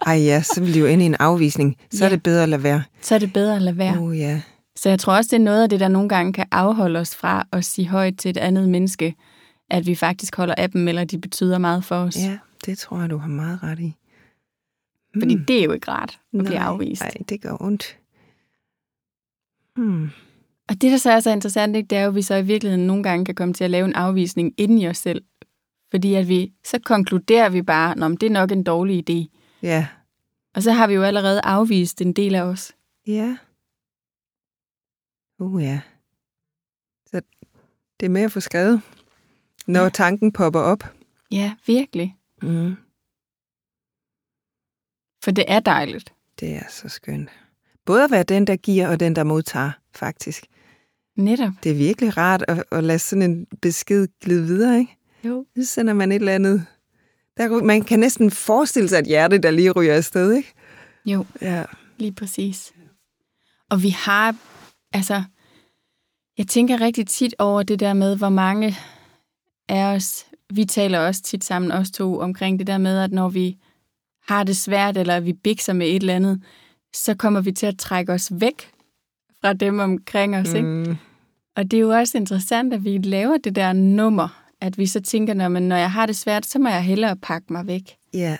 [0.06, 1.76] Ej ja, så vil det jo ind i en afvisning.
[1.90, 2.04] Så ja.
[2.04, 2.82] er det bedre at lade være.
[3.00, 3.96] Så er det bedre at lade være.
[3.98, 4.40] Åh oh, ja.
[4.76, 7.14] Så jeg tror også, det er noget af det, der nogle gange kan afholde os
[7.16, 9.14] fra at sige højt til et andet menneske,
[9.70, 12.16] at vi faktisk holder af dem, eller de betyder meget for os.
[12.16, 13.94] Ja, det tror jeg, du har meget ret i.
[15.20, 15.44] Fordi Hmm.
[15.44, 17.02] det er jo ikke rart at blive Nej, afvist.
[17.02, 17.96] Nej, det gør ondt.
[19.76, 20.10] Hmm.
[20.70, 22.44] Og det, der så er så interessant, ikke, det er jo, at vi så i
[22.44, 25.24] virkeligheden nogle gange kan komme til at lave en afvisning inden i os selv.
[25.90, 29.38] Fordi at vi, så konkluderer vi bare, at det er nok en dårlig idé.
[29.62, 29.86] Ja.
[30.54, 32.72] Og så har vi jo allerede afvist en del af os.
[33.06, 33.36] Ja.
[35.38, 35.80] Uh ja.
[37.06, 37.20] Så
[38.00, 38.82] det er med at få skrevet,
[39.66, 39.88] når ja.
[39.88, 40.84] tanken popper op.
[41.30, 42.16] Ja, virkelig.
[42.42, 42.76] Mm.
[45.24, 46.14] For det er dejligt.
[46.40, 47.30] Det er så skønt.
[47.84, 50.46] Både at være den, der giver, og den, der modtager, faktisk.
[51.16, 51.52] Netop.
[51.62, 54.96] Det er virkelig rart at, at lade sådan en besked glide videre, ikke?
[55.24, 55.46] Jo.
[55.56, 56.66] Så sender man et eller andet...
[57.36, 60.52] Der, man kan næsten forestille sig et hjerte, der lige ryger afsted, ikke?
[61.06, 61.64] Jo, Ja.
[61.98, 62.72] lige præcis.
[63.70, 64.36] Og vi har,
[64.92, 65.22] altså,
[66.38, 68.76] jeg tænker rigtig tit over det der med, hvor mange
[69.68, 73.28] af os, vi taler også tit sammen, os to, omkring det der med, at når
[73.28, 73.56] vi
[74.28, 76.42] har det svært, eller vi bikser med et eller andet,
[76.94, 78.70] så kommer vi til at trække os væk
[79.40, 80.68] fra dem omkring os, ikke?
[80.68, 80.96] Mm,
[81.56, 85.00] Og det er jo også interessant, at vi laver det der nummer, at vi så
[85.00, 87.96] tænker, når, man, når jeg har det svært, så må jeg hellere pakke mig væk.
[88.14, 88.36] ja.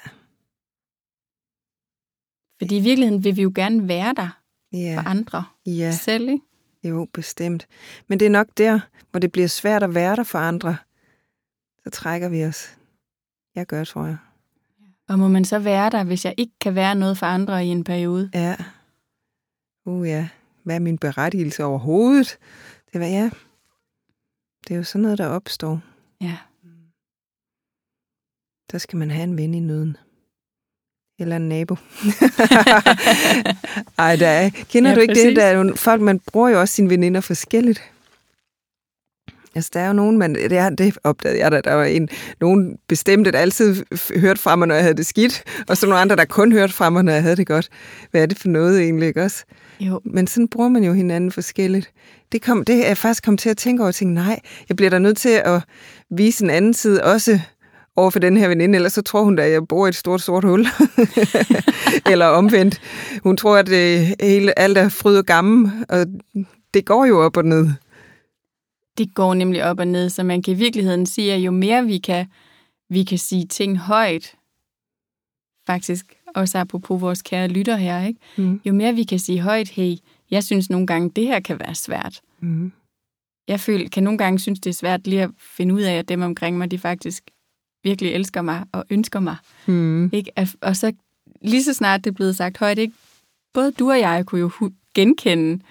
[2.59, 4.29] Fordi i virkeligheden vil vi jo gerne være der
[4.73, 4.97] Ja.
[4.97, 5.91] for andre ja.
[5.93, 6.45] selv, ikke?
[6.85, 7.67] Jo, bestemt.
[8.09, 10.77] Men det er nok der, hvor det bliver svært at være der for andre.
[11.85, 12.77] Så trækker vi os.
[13.55, 14.17] Jeg gør, tror jeg.
[15.09, 17.69] Og må man så være der, hvis jeg ikke kan være noget for andre i
[17.69, 18.31] en periode?
[18.35, 18.57] Ja.
[19.87, 20.29] Uh ja.
[20.63, 22.39] Hvad er min berettigelse overhovedet?
[22.93, 23.31] Det var ja.
[24.69, 25.81] Det er jo sådan noget, der opstår.
[26.21, 26.37] Ja.
[28.73, 29.97] Der skal man have en ven i nøden.
[31.19, 31.75] Eller en nabo.
[33.99, 35.27] Ej, der er, kender Ja, du ikke præcis.
[35.27, 35.37] det?
[35.37, 37.83] Der er jo folk, man bruger jo også sine veninder forskelligt.
[39.55, 42.09] Altså, der er jo nogen, man, det, er, det opdagede jeg, da der var en,
[42.41, 43.85] nogen bestemte, der altid
[44.17, 46.73] hørte fra mig, når jeg havde det skidt, og så nogle andre, der kun hørte
[46.73, 47.69] fra mig, når jeg havde det godt.
[48.11, 49.45] Hvad er det for noget egentlig, ikke også?
[49.81, 51.93] Jo, Men sådan bruger man jo hinanden forskelligt.
[52.33, 54.77] Det, kom, det er jeg faktisk kommet til at tænke over, og tænke, nej, jeg
[54.77, 55.63] bliver da nødt til at
[56.11, 57.41] vise en anden side også
[57.97, 59.95] over for den her veninde, ellers så tror hun da, at jeg bor i et
[59.95, 60.67] stort sort hul.
[62.11, 62.81] Eller omvendt.
[63.23, 66.07] Hun tror, at det hele, alt er fryd og gammel, og
[66.75, 67.69] det går jo op og ned.
[69.01, 71.85] Det går nemlig op og ned, så man kan i virkeligheden sige, at jo mere
[71.87, 72.27] vi kan,
[72.89, 74.35] vi kan sige ting højt,
[75.67, 78.21] faktisk også apropos vores kære lytter her, ikke?
[78.37, 78.61] Mm.
[78.65, 79.95] jo mere vi kan sige højt, hey,
[80.31, 82.21] jeg synes nogle gange, det her kan være svært.
[82.41, 82.73] Mm.
[83.49, 86.09] Jeg føler, kan nogle gange synes, det er svært lige at finde ud af, at
[86.09, 87.31] dem omkring mig, de faktisk
[87.85, 89.37] virkelig elsker mig og ønsker mig.
[89.67, 90.11] Mm.
[90.13, 90.33] Ikke?
[90.61, 90.93] Og så
[91.43, 92.95] lige så snart det er blevet sagt højt, ikke?
[93.55, 95.63] både du og jeg kunne jo genkende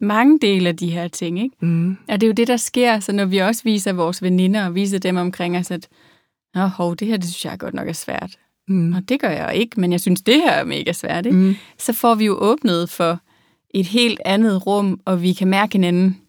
[0.00, 1.42] mange dele af de her ting.
[1.42, 1.56] Ikke?
[1.60, 1.96] Mm.
[2.08, 4.74] Og det er jo det, der sker, så når vi også viser vores veninder og
[4.74, 5.88] viser dem omkring os, at
[6.54, 8.38] Nå, hov, det her, det synes jeg godt nok er svært.
[8.68, 8.92] Mm.
[8.92, 11.26] Og det gør jeg ikke, men jeg synes, det her er mega svært.
[11.26, 11.38] Ikke?
[11.38, 11.54] Mm.
[11.78, 13.20] Så får vi jo åbnet for
[13.70, 16.20] et helt andet rum, og vi kan mærke hinanden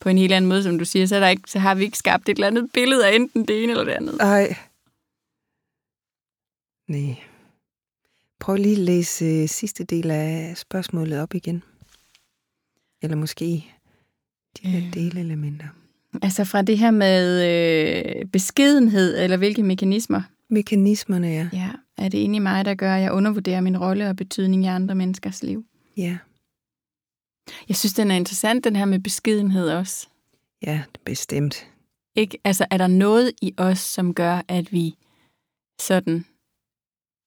[0.00, 1.06] på en helt anden måde, som du siger.
[1.06, 3.48] Så, er der ikke, så har vi ikke skabt et eller andet billede af enten
[3.48, 4.16] det ene eller det andet.
[4.20, 4.56] Ej.
[6.88, 7.16] Nej.
[8.40, 11.62] Prøv lige at læse øh, sidste del af spørgsmålet op igen.
[13.02, 13.64] Eller måske
[14.62, 14.94] de her Øh.
[14.94, 15.66] delelementer.
[16.22, 17.44] Altså fra det her med
[18.20, 20.22] øh, beskedenhed, eller hvilke mekanismer?
[20.50, 21.48] Mekanismerne, ja.
[21.52, 24.64] Ja, er det inde i mig, der gør, at jeg undervurderer min rolle og betydning
[24.64, 25.64] i andre menneskers liv?
[25.96, 26.18] Ja,
[27.68, 30.08] Jeg synes, den er interessant, den her med beskedenhed også.
[30.62, 31.66] ja, bestemt.
[32.16, 32.38] Ikke?
[32.44, 34.94] Altså, er der noget i os, som gør, at vi
[35.80, 36.24] sådan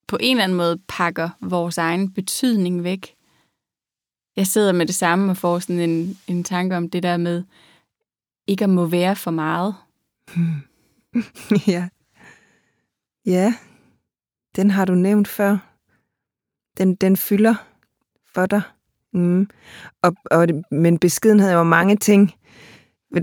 [0.07, 3.15] på en eller anden måde pakker vores egen betydning væk?
[4.35, 7.43] Jeg sidder med det samme og får sådan en, en tanke om det der med
[8.47, 9.75] ikke at må være for meget.
[11.67, 11.87] ja.
[13.25, 13.53] Ja,
[14.55, 15.57] den har du nævnt før.
[16.77, 17.55] Den, den fylder
[18.33, 18.61] for dig.
[19.13, 19.49] Mm.
[20.01, 22.33] Og, og, men beskedenhed er jo mange ting.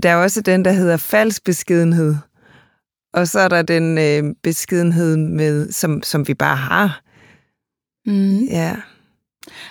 [0.03, 2.15] Der er også den, der hedder falsk beskedenhed.
[3.13, 7.01] Og så er der den øh, beskedenhed, med, som, som vi bare har.
[8.05, 8.43] Mm.
[8.43, 8.75] Ja,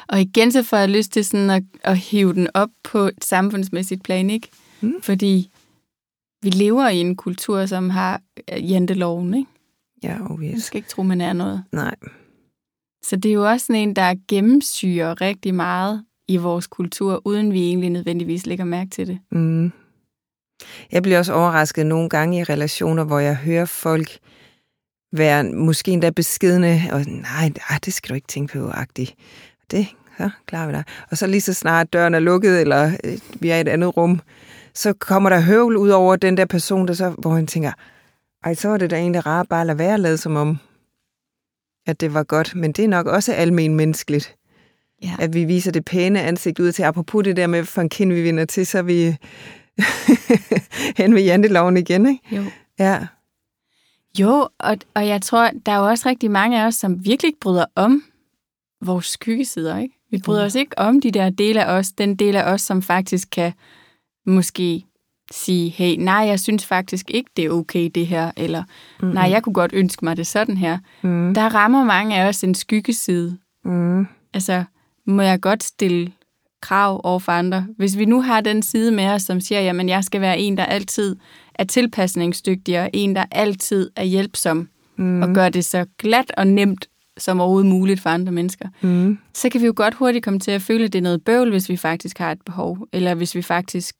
[0.09, 3.25] Og igen så får jeg lyst til sådan at, at hive den op på et
[3.25, 4.49] samfundsmæssigt plan, ikke?
[4.81, 5.03] Mm.
[5.03, 5.51] Fordi
[6.43, 8.21] vi lever i en kultur, som har
[8.53, 9.51] øh, janteloven, ikke?
[10.03, 11.65] ja oh Man skal ikke tro, man er noget.
[11.73, 11.95] Nej.
[13.05, 17.53] Så det er jo også sådan en, der gennemsyrer rigtig meget i vores kultur, uden
[17.53, 19.19] vi egentlig nødvendigvis lægger mærke til det.
[19.31, 19.73] Mm.
[20.93, 24.19] Jeg bliver også overrasket nogle gange i relationer, hvor jeg hører folk
[25.13, 29.15] være måske endda beskedende, og nej, nej det skal du ikke tænke på, agtigt.
[29.71, 29.87] Det,
[30.19, 30.85] så klarer vi dig.
[31.11, 33.97] Og så lige så snart døren er lukket, eller øh, vi er i et andet
[33.97, 34.21] rum,
[34.75, 37.73] så kommer der høvl ud over den der person, der så, hvor han tænker,
[38.45, 40.59] ej, så var det da egentlig rart bare at lade være at lade som om,
[41.87, 42.55] at det var godt.
[42.55, 44.35] Men det er nok også almen menneskeligt,
[45.03, 45.17] Ja.
[45.19, 46.83] at vi viser det pæne ansigt ud til.
[46.83, 49.17] Apropos det der med, for en kind vi vinder til, så er vi
[51.03, 52.37] hen ved janteloven igen, ikke?
[52.37, 52.45] Jo.
[52.79, 53.07] Ja.
[54.19, 57.29] Jo, og, og jeg tror, der er jo også rigtig mange af os, som virkelig
[57.29, 58.03] ikke bryder om
[58.81, 59.95] vores skyggesider, ikke?
[60.11, 62.83] Vi bryder os ikke om de der dele af os, den del af os, som
[62.83, 63.53] faktisk kan
[64.27, 64.85] måske
[65.31, 68.63] sige, hey, nej, jeg synes faktisk ikke, det er okay det her, eller
[69.01, 69.15] mm-hmm.
[69.15, 70.79] nej, jeg kunne godt ønske mig det sådan her.
[71.03, 71.35] Mm.
[71.35, 73.39] Der rammer mange af os en skyggeside.
[73.65, 74.07] Mm.
[74.35, 74.65] Altså,
[75.07, 76.13] må jeg godt stille
[76.63, 77.67] krav over for andre?
[77.77, 80.57] Hvis vi nu har den side med os, som siger, jamen jeg skal være en,
[80.57, 81.17] der altid
[81.55, 85.23] er tilpasningsdygtig, og en, der altid er hjælpsom, mm.
[85.23, 89.19] og gør det så glat og nemt som overhovedet muligt for andre mennesker, Mm.
[89.35, 91.51] så kan vi jo godt hurtigt komme til at føle, at det er noget bøvl,
[91.51, 93.95] hvis vi faktisk har et behov, eller hvis vi faktisk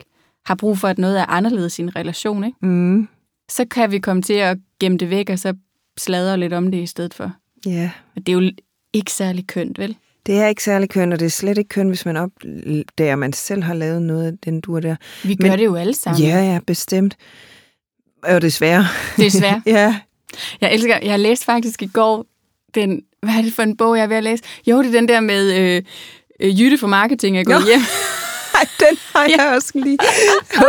[0.47, 2.59] har brug for, at noget er anderledes i en relation, ikke?
[2.67, 3.09] Mm.
[3.51, 5.55] så kan vi komme til at gemme det væk, og så
[5.99, 7.33] sladre lidt om det i stedet for.
[7.67, 7.91] Ja.
[8.17, 8.51] Og det er jo
[8.93, 9.97] ikke særlig kønt, vel?
[10.27, 13.19] Det er ikke særlig køn, og det er slet ikke køn, hvis man opdager, at
[13.19, 14.97] man selv har lavet noget af den dur der.
[15.25, 16.23] Vi gør Men- det jo alle sammen.
[16.23, 17.17] Ja, ja, bestemt.
[18.23, 18.85] Og desværre.
[19.17, 19.63] Desværre.
[19.77, 20.01] ja.
[20.61, 22.27] Jeg elsker, jeg læste faktisk i går
[22.75, 24.45] den, hvad er det for en bog, jeg er ved at læse?
[24.67, 25.83] Jo, det er den der med øh,
[26.41, 27.81] øh, Jytte for marketing er gået hjem.
[28.55, 29.99] Ej, den har jeg også lige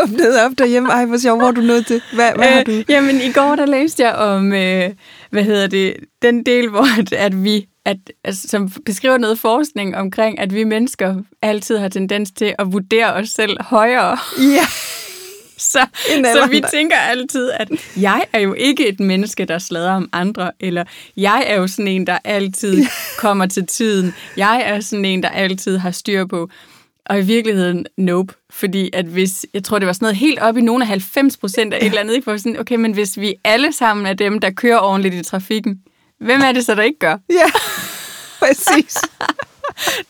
[0.04, 0.90] åbnet op derhjemme.
[0.90, 2.02] Ej, hvor sjov, hvor du nået til?
[2.14, 2.72] Hvad, hvad har du?
[2.72, 4.90] Øh, jamen, i går der læste jeg om, øh,
[5.30, 9.96] hvad hedder det, den del, hvor at, at vi, at, altså, som beskriver noget forskning
[9.98, 14.18] omkring, at vi mennesker altid har tendens til at vurdere os selv højere.
[14.40, 14.66] Ja.
[15.72, 15.88] Så,
[16.34, 20.52] så vi tænker altid, at jeg er jo ikke et menneske, der slader om andre,
[20.60, 20.84] eller
[21.18, 22.86] jeg er jo sådan en, der altid
[23.18, 24.14] kommer til tiden.
[24.38, 26.50] Jeg er sådan en, der altid har styr på.
[27.06, 28.34] Og i virkeligheden, nope.
[28.50, 31.38] Fordi at hvis, jeg tror, det var sådan noget helt op i nogle af 90
[31.38, 32.26] procent af et eller andet, ikke?
[32.26, 35.80] For sådan, okay, men hvis vi alle sammen er dem, der kører ordentligt i trafikken,
[36.20, 37.18] hvem er det så, der ikke gør?
[37.30, 37.52] Ja,
[38.46, 38.98] præcis.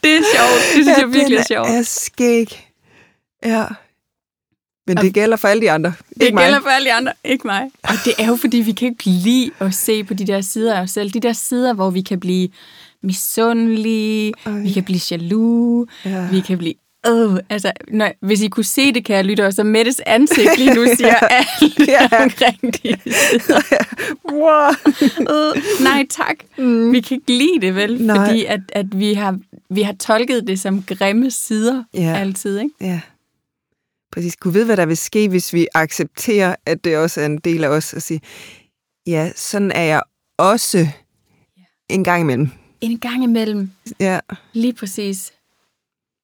[0.03, 0.53] Det er sjovt.
[0.53, 1.69] Det synes ja, jeg virkelig er sjovt.
[1.69, 2.69] er skæg.
[3.45, 3.65] Ja.
[4.95, 5.93] Men det gælder for alle de andre.
[6.13, 6.43] Det Ikke mig.
[6.43, 7.63] gælder for alle de andre, ikke mig.
[7.83, 10.75] Og det er jo, fordi vi kan ikke lide at se på de der sider
[10.75, 11.09] af os selv.
[11.11, 12.49] De der sider, hvor vi kan blive
[13.03, 14.51] misundelige, Ej.
[14.51, 16.27] vi kan blive jaloux, Ja.
[16.31, 16.73] vi kan blive...
[17.07, 20.85] Øh, altså, når, hvis I kunne se det, kære lytter, så Mettes ansigt lige nu
[20.97, 22.07] siger alt Ja.
[22.23, 23.61] omkring de sider.
[24.31, 24.93] wow.
[25.19, 26.35] Øh, nej, tak.
[26.57, 26.91] Mm.
[26.91, 28.01] Vi kan ikke lide det, vel?
[28.01, 28.15] Nej.
[28.27, 29.37] Fordi at, at vi, har,
[29.69, 32.15] vi har tolket det som grimme sider Ja.
[32.19, 32.71] altid, ikke?
[32.81, 32.99] Ja.
[34.11, 34.35] Præcis.
[34.35, 37.63] Kunne vide, hvad der vil ske, hvis vi accepterer, at det også er en del
[37.63, 38.21] af os, og sige,
[39.07, 40.01] ja, sådan er jeg
[40.37, 40.87] også
[41.89, 42.49] en gang imellem.
[42.81, 44.19] En gang imellem Ja.
[44.53, 45.33] Lige præcis.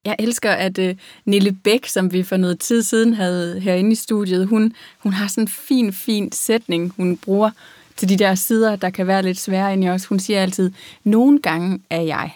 [0.06, 0.90] Jeg elsker, at uh,
[1.26, 5.28] Nille Bæk, som vi for noget tid siden havde herinde i studiet, hun, hun har
[5.28, 7.52] sådan en fin, fin sætning, hun bruger
[7.96, 10.06] til de der sider, der kan være lidt svære ind i os.
[10.06, 10.72] Hun siger altid,
[11.04, 12.32] nogle gange er jeg.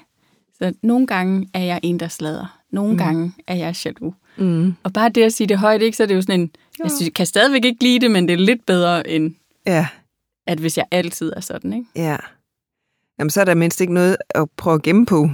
[0.58, 2.60] Så nogle gange er jeg en, der slader.
[2.72, 2.98] Nogle mm.
[2.98, 4.16] gange er jeg jaloux.
[4.40, 4.76] Mm.
[4.84, 6.92] Og bare det at sige det højt, ikke, så er det jo sådan en, jeg
[6.92, 9.88] synes, jeg kan stadigvæk ikke lide det, men det er lidt bedre, end Ja.
[10.48, 11.86] at hvis jeg altid er sådan, ikke?
[11.96, 12.18] Ja.
[13.20, 15.30] Jamen, så er der mindst ikke noget at prøve at gemme på.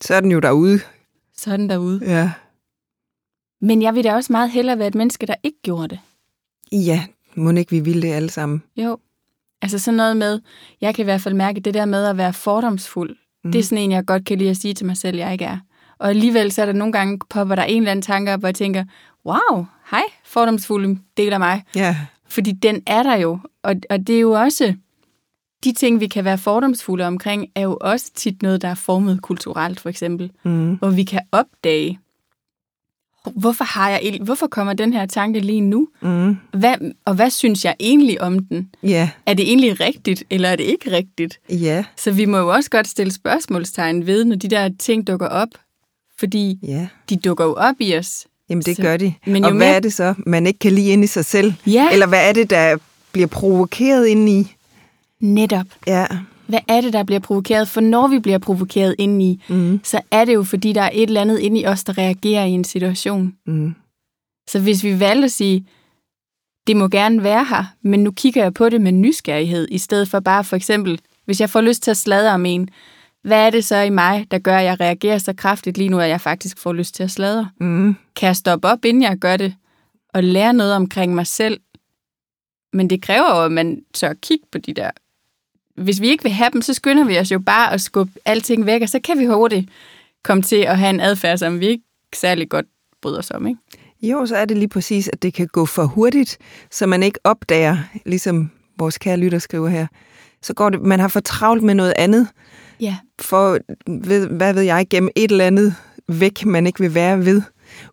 [0.00, 0.80] Så er den jo derude.
[1.36, 2.00] Sådan derude.
[2.02, 2.32] Ja.
[3.60, 5.98] Men jeg vil da også meget hellere være et menneske, der ikke gjorde det.
[6.72, 8.62] Ja, må ikke vi ville det alle sammen?
[8.76, 8.98] Jo.
[9.62, 10.40] Altså sådan noget med,
[10.80, 13.52] jeg kan i hvert fald mærke, det der med at være fordomsfuld, mm.
[13.52, 15.44] det er sådan en, jeg godt kan lide at sige til mig selv, jeg ikke
[15.44, 15.58] er.
[16.02, 18.48] Og alligevel så er der nogle gange, popper der en eller anden tanke op, hvor
[18.48, 18.84] jeg tænker,
[19.26, 21.62] wow, hej, fordomsfulde del af mig.
[21.74, 21.96] Ja.
[22.28, 23.38] Fordi den er der jo.
[23.62, 24.74] Og, og det er jo også,
[25.64, 29.22] de ting, vi kan være fordomsfulde omkring, er jo også tit noget, der er formet
[29.22, 30.30] kulturelt, for eksempel.
[30.42, 30.74] Mm.
[30.74, 31.98] Hvor vi kan opdage,
[33.36, 35.88] hvorfor, har jeg, hvorfor kommer den her tanke lige nu?
[36.00, 36.36] Mm.
[36.52, 38.70] Hvad, og hvad synes jeg egentlig om den?
[38.82, 41.40] Ja, Er det egentlig rigtigt, eller er det ikke rigtigt?
[41.50, 45.26] ja, Så vi må jo også godt stille spørgsmålstegn ved, når de der ting dukker
[45.28, 45.48] op.
[46.18, 46.88] Fordi ja.
[47.08, 48.26] de dukker jo op i os.
[48.50, 49.14] Jamen det Så- gør de.
[49.26, 51.52] men og hvad mere- er det så, man ikke kan lide ind i sig selv?
[51.66, 52.76] Ja, Eller hvad er det, der
[53.12, 54.54] bliver provokeret ind i?
[55.20, 55.66] netop.
[55.86, 56.06] Ja.
[56.46, 57.68] Hvad er det, der bliver provokeret?
[57.68, 59.80] For når vi bliver provokeret indeni, Mm.
[59.84, 62.44] så er det jo, fordi der er et eller andet inde i os, der reagerer
[62.44, 63.34] i en situation.
[63.46, 63.74] Mm.
[64.48, 65.66] Så hvis vi valgte at sige,
[66.66, 70.08] det må gerne være her, men nu kigger jeg på det med nysgerrighed, i stedet
[70.08, 72.68] for bare for eksempel, hvis jeg får lyst til at sladre om en,
[73.22, 76.00] hvad er det så i mig, der gør, at jeg reagerer så kraftigt lige nu,
[76.00, 77.50] at jeg faktisk får lyst til at sladre?
[77.60, 77.96] Mm.
[78.16, 79.54] Kan jeg stoppe op, inden jeg gør det,
[80.14, 81.60] og lære noget omkring mig selv?
[82.72, 84.90] Men det kræver jo, at man tør kigge på de der...
[85.76, 88.66] Hvis vi ikke vil have dem, så skynder vi os jo bare at skubbe alting
[88.66, 89.70] væk, og så kan vi hurtigt
[90.22, 92.66] komme til at have en adfærd, som vi ikke særlig godt
[93.02, 93.60] bryder os om, ikke?
[94.02, 96.38] Jo, så er det lige præcis, at det kan gå for hurtigt,
[96.70, 99.86] så man ikke opdager, ligesom vores kære lytter skriver her,
[100.42, 102.28] så går det, man har for travlt med noget andet,
[102.82, 102.96] Ja.
[103.20, 103.58] for,
[104.06, 105.74] ved, hvad ved jeg, gennem et eller andet
[106.08, 107.42] væk, man ikke vil være ved.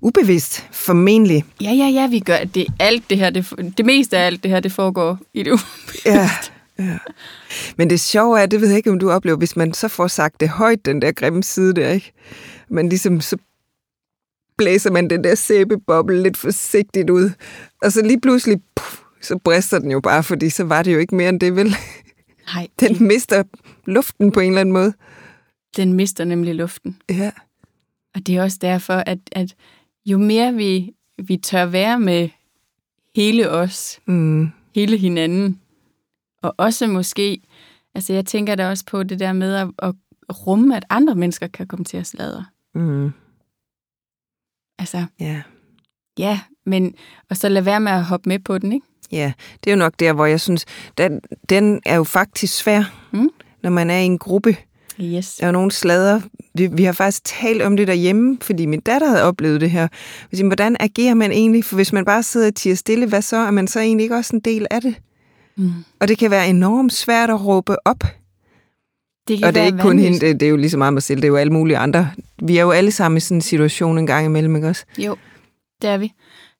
[0.01, 1.45] Ubevidst, formentlig.
[1.61, 2.67] Ja, ja, ja, vi gør det.
[2.79, 5.59] Alt det her, det, det meste af alt det her, det foregår i det
[6.05, 6.29] Ja,
[6.79, 6.97] ja.
[7.77, 10.07] Men det sjove er, det ved jeg ikke, om du oplever, hvis man så får
[10.07, 12.11] sagt det højt, den der grimme side der, ikke?
[12.69, 13.37] Man ligesom, så
[14.57, 17.31] blæser man den der sæbeboble lidt forsigtigt ud,
[17.81, 20.99] og så lige pludselig, puff, så brister den jo bare, fordi så var det jo
[20.99, 21.75] ikke mere end det, vel?
[22.55, 23.43] Nej, Den mister
[23.85, 24.93] luften på en eller anden måde.
[25.75, 27.01] den mister nemlig luften.
[27.09, 27.31] Ja.
[28.15, 29.55] Og det er også derfor, at, at
[30.05, 32.29] jo mere vi, vi tør være med
[33.15, 34.49] hele os, Mm.
[34.75, 35.61] hele hinanden,
[36.41, 37.41] og også måske,
[37.95, 39.95] altså jeg tænker da også på det der med at, at
[40.47, 42.45] rumme, at andre mennesker kan komme til at sladre.
[42.75, 43.11] Mm.
[44.79, 45.41] Altså, Ja.
[46.17, 46.95] ja, men,
[47.29, 48.85] og så lade være med at hoppe med på den, ikke?
[49.11, 49.31] Ja,
[49.63, 50.65] det er jo nok der, hvor jeg synes,
[50.97, 51.19] den,
[51.49, 53.29] den er jo faktisk svær, Mm.
[53.63, 54.57] når man er i en gruppe.
[55.01, 55.35] Yes.
[55.35, 56.21] Der er jo nogle slader.
[56.55, 59.81] Vi, vi har faktisk talt om det derhjemme, fordi min datter havde oplevet det her.
[60.31, 61.65] Jeg siger, hvordan agerer man egentlig?
[61.65, 63.37] For hvis man bare sidder og tiger stille, hvad så?
[63.37, 64.95] Er man så egentlig ikke også en del af det?
[65.57, 65.71] Mm.
[65.99, 68.03] Og det kan være enormt svært at råbe op.
[69.27, 70.93] Det kan Og det er ikke kun hende, det, det er jo lige så meget
[70.93, 72.11] mig selv, det er jo alle mulige andre.
[72.43, 74.85] Vi er jo alle sammen i sådan en situation en gang imellem, ikke også?
[74.97, 75.15] Jo,
[75.81, 76.11] det er vi.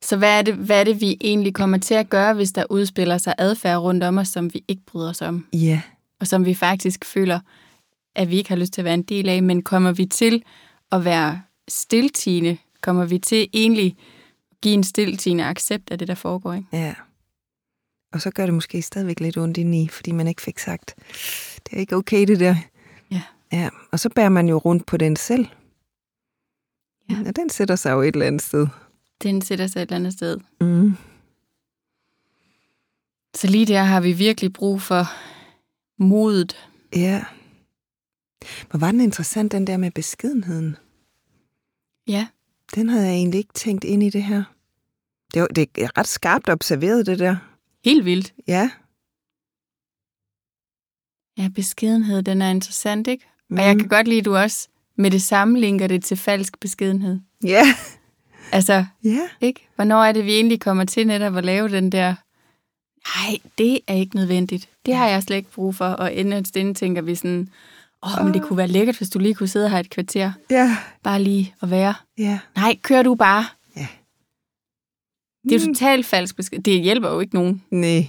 [0.02, 2.66] Så hvad er, det, hvad er det, vi egentlig kommer til at gøre, hvis der
[2.70, 5.82] udspiller sig adfærd rundt om os, som vi ikke bryder os om, Ja.
[6.20, 7.40] og som vi faktisk føler,
[8.16, 10.44] at vi ikke har lyst til at være en del af, men kommer vi til
[10.92, 12.58] at være stiltigende?
[12.82, 13.98] Kommer vi til egentlig
[14.52, 16.54] at give en stiltigende accept af det, der foregår?
[16.54, 16.68] Ikke?
[16.74, 16.94] Ja.
[18.14, 20.96] Og så gør det måske stadigvæk lidt ondt indeni, fordi man ikke fik sagt,
[21.66, 22.56] det er ikke okay det der.
[23.12, 23.22] Ja.
[23.52, 25.46] Ja, og så bærer man jo rundt på den selv.
[27.10, 27.16] Ja.
[27.30, 28.68] Og den sætter sig jo et eller andet sted.
[29.24, 30.38] Den sætter sig et eller andet sted.
[30.62, 30.94] Mm.
[33.36, 35.04] Så lige der har vi virkelig brug for
[36.04, 36.70] modet.
[36.96, 37.26] Ja.
[38.70, 40.78] Hvor var den interessant, den der med beskedenheden.
[42.08, 42.28] Ja,
[42.76, 44.44] Den havde jeg egentlig ikke tænkt ind i det her.
[45.34, 47.36] Det, var, det er ret skarpt observeret, det der.
[47.86, 48.34] helt vildt.
[48.48, 48.72] Ja.
[51.38, 53.26] Ja, beskedenhed, den er interessant, ikke?
[53.50, 53.58] Mm.
[53.58, 56.60] Og jeg kan godt lide, at du også med det samme linker det til falsk
[56.60, 57.20] beskedenhed.
[57.44, 57.64] Ja.
[58.52, 59.30] Altså, Ja.
[59.42, 59.68] ikke?
[59.76, 62.16] Hvornår er det, vi egentlig kommer til netop at lave den der,
[63.18, 64.70] nej, det er ikke nødvendigt.
[64.86, 65.86] Det har jeg slet ikke brug for.
[65.86, 67.50] Og inderst inde tænker vi sådan,
[68.04, 70.32] åh, men det kunne være lækkert, hvis du lige kunne sidde her et kvarter.
[70.50, 70.78] Ja.
[71.04, 71.94] Bare lige at være.
[72.18, 72.40] Ja.
[72.56, 73.46] Nej, kør du bare.
[73.76, 73.88] Ja.
[75.44, 75.74] Det er jo Mm.
[75.74, 76.60] totalt falsk besked.
[76.60, 77.64] Det hjælper jo ikke nogen.
[77.72, 78.08] Nej.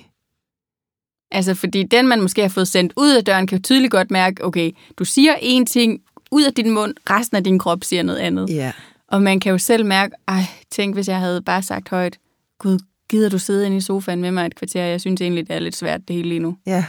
[1.31, 4.11] Altså, fordi den, man måske har fået sendt ud af døren, kan jo tydeligt godt
[4.11, 8.03] mærke, okay, du siger én ting ud af din mund, resten af din krop siger
[8.03, 8.51] noget andet.
[8.51, 8.73] Ja.
[9.11, 12.19] Og man kan jo selv mærke, ej, tænk, hvis jeg havde bare sagt højt,
[12.59, 14.85] Gud, gider du sidde inde i sofaen med mig et kvarter?
[14.85, 16.57] Jeg synes egentlig, det er lidt svært det hele lige nu.
[16.67, 16.85] Ja.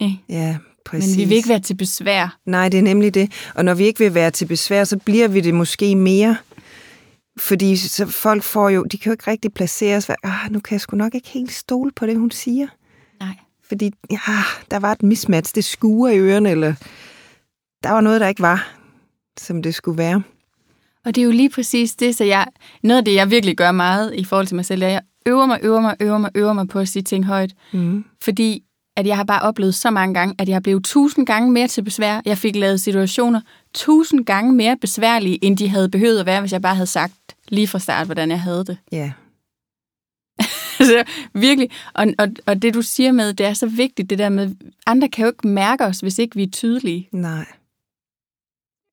[0.00, 0.12] Eh.
[0.28, 1.16] Ja, præcis.
[1.16, 2.38] Men vi vil ikke være til besvær.
[2.46, 3.50] Nej, det er nemlig det.
[3.54, 6.36] Og når vi ikke vil være til besvær, så bliver vi det måske mere.
[7.38, 10.10] Fordi så folk får jo, de kan jo ikke rigtig placere os.
[10.22, 12.66] Ah, nu kan jeg sgu nok ikke helt stole på det, hun siger.
[13.20, 13.34] Nej.
[13.68, 14.18] Fordi ja,
[14.70, 16.74] der var et mismatch, det skuer i ørerne, eller
[17.82, 18.76] der var noget, der ikke var,
[19.38, 20.22] som det skulle være.
[21.06, 22.46] Og det er jo lige præcis det, så jeg,
[22.82, 25.02] noget af det, jeg virkelig gør meget i forhold til mig selv, er, at jeg
[25.26, 27.54] øver mig, øver mig, øver mig, øver mig på at sige ting højt.
[27.72, 28.04] Mm.
[28.22, 28.62] Fordi
[28.96, 31.82] at jeg har bare oplevet så mange gange, at jeg blev tusind gange mere til
[31.82, 32.20] besvær.
[32.24, 33.40] Jeg fik lavet situationer
[33.74, 37.36] tusind gange mere besværlige, end de havde behøvet at være, hvis jeg bare havde sagt
[37.48, 38.78] lige fra start, hvordan jeg havde det.
[38.92, 39.12] Ja.
[40.80, 41.04] altså,
[41.34, 41.70] virkelig.
[41.94, 44.54] Og, og, og det, du siger med, det er så vigtigt, det der med,
[44.86, 47.08] andre kan jo ikke mærke os, hvis ikke vi er tydelige.
[47.12, 47.46] Nej.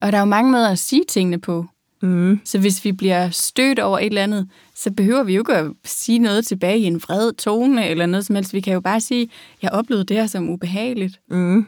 [0.01, 1.65] Og der er jo mange måder at sige tingene på.
[2.03, 2.39] Mm.
[2.43, 5.71] Så hvis vi bliver stødt over et eller andet, så behøver vi jo ikke at
[5.85, 8.53] sige noget tilbage i en vred tone eller noget som helst.
[8.53, 9.29] Vi kan jo bare sige,
[9.61, 11.19] jeg oplevede det her som ubehageligt.
[11.29, 11.65] Mm.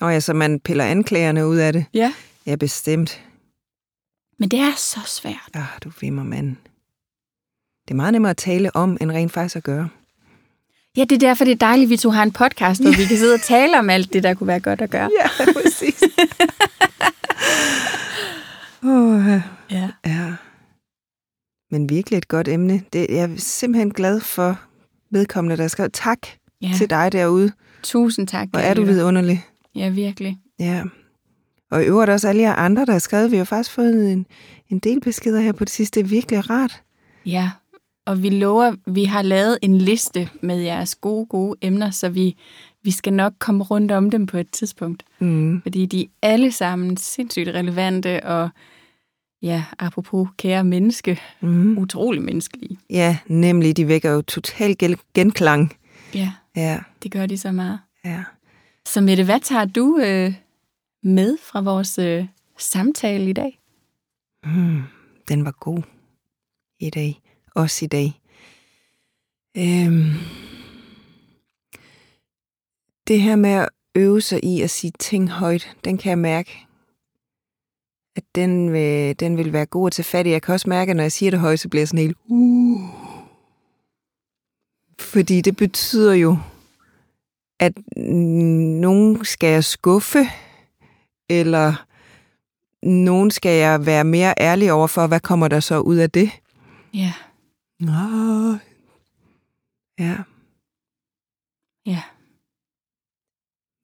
[0.00, 1.84] Og ja, så man piller anklagerne ud af det.
[1.94, 2.12] Ja.
[2.46, 3.20] Ja, bestemt.
[4.38, 5.50] Men det er så svært.
[5.54, 6.56] Ah, du vimmer, mand.
[7.88, 9.88] Det er meget nemmere at tale om, end rent faktisk at gøre.
[10.96, 13.04] Ja, det er derfor, det er dejligt, at vi to har en podcast, hvor vi
[13.04, 15.10] kan sidde og tale om alt det, der kunne være godt at gøre.
[15.20, 16.02] Ja, præcis.
[18.84, 19.90] oh, Ja.
[20.06, 20.34] ja.
[21.70, 22.82] Men virkelig et godt emne.
[22.92, 24.60] Det, jeg er simpelthen glad for
[25.10, 26.18] vedkommende, der skrev tak
[26.62, 26.70] ja.
[26.76, 27.52] til dig derude.
[27.82, 28.48] Tusind tak.
[28.50, 29.44] Hvor er du vidunderlig.
[29.74, 30.38] Ja, virkelig.
[30.58, 30.82] Ja.
[31.70, 33.30] Og i øvrigt også alle jer andre, der har skrevet.
[33.30, 34.26] Vi har faktisk fået en,
[34.68, 36.00] en del beskeder her på det sidste.
[36.00, 36.82] Det er virkelig rart.
[37.26, 37.50] Ja,
[38.06, 42.36] og vi lover, vi har lavet en liste med jeres gode, gode emner, så vi,
[42.82, 45.02] vi skal nok komme rundt om dem på et tidspunkt.
[45.18, 45.62] Mm.
[45.62, 48.50] Fordi de er alle sammen sindssygt relevante, og
[49.42, 51.78] ja, apropos kære menneske, Mm.
[51.78, 52.78] utrolig menneskelige.
[52.90, 53.76] Ja, nemlig.
[53.76, 54.76] De vækker jo total
[55.14, 55.76] genklang.
[56.14, 57.78] Ja, Ja, det gør de så meget.
[58.04, 58.24] ja.
[58.86, 60.34] Så Mette, hvad tager du øh,
[61.02, 62.26] med fra vores øh,
[62.58, 63.58] samtale i dag?
[64.44, 64.82] Mm,
[65.28, 65.82] den var god
[66.80, 67.20] i dag.
[67.54, 68.20] Også i dag.
[69.56, 70.10] Øhm,
[73.08, 76.66] det her med at øve sig i at sige ting højt, den kan jeg mærke,
[78.16, 80.30] at den vil, den vil være god at tage fat i.
[80.30, 82.16] Jeg kan også mærke, at når jeg siger det højt, så bliver jeg sådan helt...
[82.26, 82.80] Uh.
[84.98, 86.38] Fordi det betyder jo,
[87.58, 87.72] at
[88.80, 90.18] nogen skal jeg skuffe,
[91.28, 91.86] eller
[92.82, 96.30] nogen skal jeg være mere ærlig over for, hvad kommer der så ud af det?
[96.94, 97.12] Ja,
[97.80, 97.92] Nå.
[99.98, 100.16] Ja.
[101.86, 102.02] ja,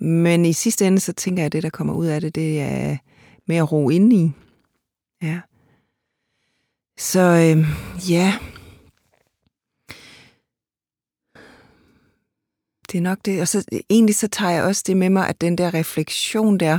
[0.01, 2.61] Men i sidste ende, så tænker jeg, at det, der kommer ud af det, det
[2.61, 2.97] er
[3.49, 4.33] mere ro ind i.
[5.23, 5.41] Ja.
[6.99, 7.67] Så øh,
[8.11, 8.39] ja.
[12.93, 13.41] Det er nok det.
[13.41, 16.79] Og så egentlig så tager jeg også det med mig, at den der refleksion der,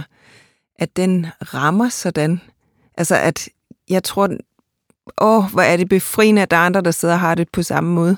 [0.76, 2.42] at den rammer sådan.
[2.98, 3.50] Altså at
[3.90, 4.30] jeg tror,
[5.18, 7.64] åh, hvor er det befriende, at der er andre, der sidder og har det på
[7.64, 8.18] samme måde.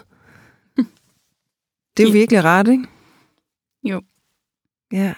[1.98, 2.86] Det er jo virkelig rart, ikke?
[3.84, 4.02] Jo.
[4.92, 5.14] Ja.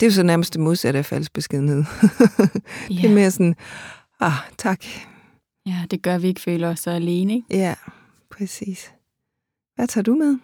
[0.00, 1.76] Det er jo så nærmest det modsatte af falsbeskedenhed.
[2.88, 3.14] det er ja.
[3.14, 3.56] mere sådan,
[4.20, 4.84] ah, tak.
[5.66, 7.46] ja, det gør, at vi ikke føler os så alene, ikke?
[7.50, 7.74] Ja,
[8.30, 8.92] præcis.
[9.74, 10.38] Hvad tager du med?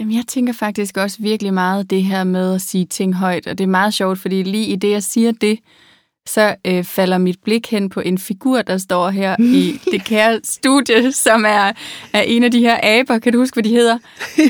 [0.00, 3.58] Jamen, jeg tænker faktisk også virkelig meget det her med at sige ting højt, og
[3.58, 5.58] det er meget sjovt, fordi lige i det, jeg siger det,
[6.32, 10.40] så øh, falder mit blik hen på en figur, der står her i det kære
[10.44, 11.72] studie, som er,
[12.12, 13.18] er en af de her aber.
[13.18, 13.98] Kan du huske, hvad de hedder?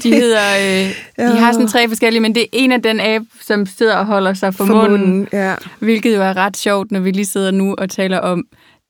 [0.03, 0.95] De hedder, øh,
[1.33, 4.07] de har sådan tre forskellige, men det er en af den abe, som sidder og
[4.07, 5.55] holder sig for, for munden, ja.
[5.79, 8.45] hvilket jo er ret sjovt, når vi lige sidder nu og taler om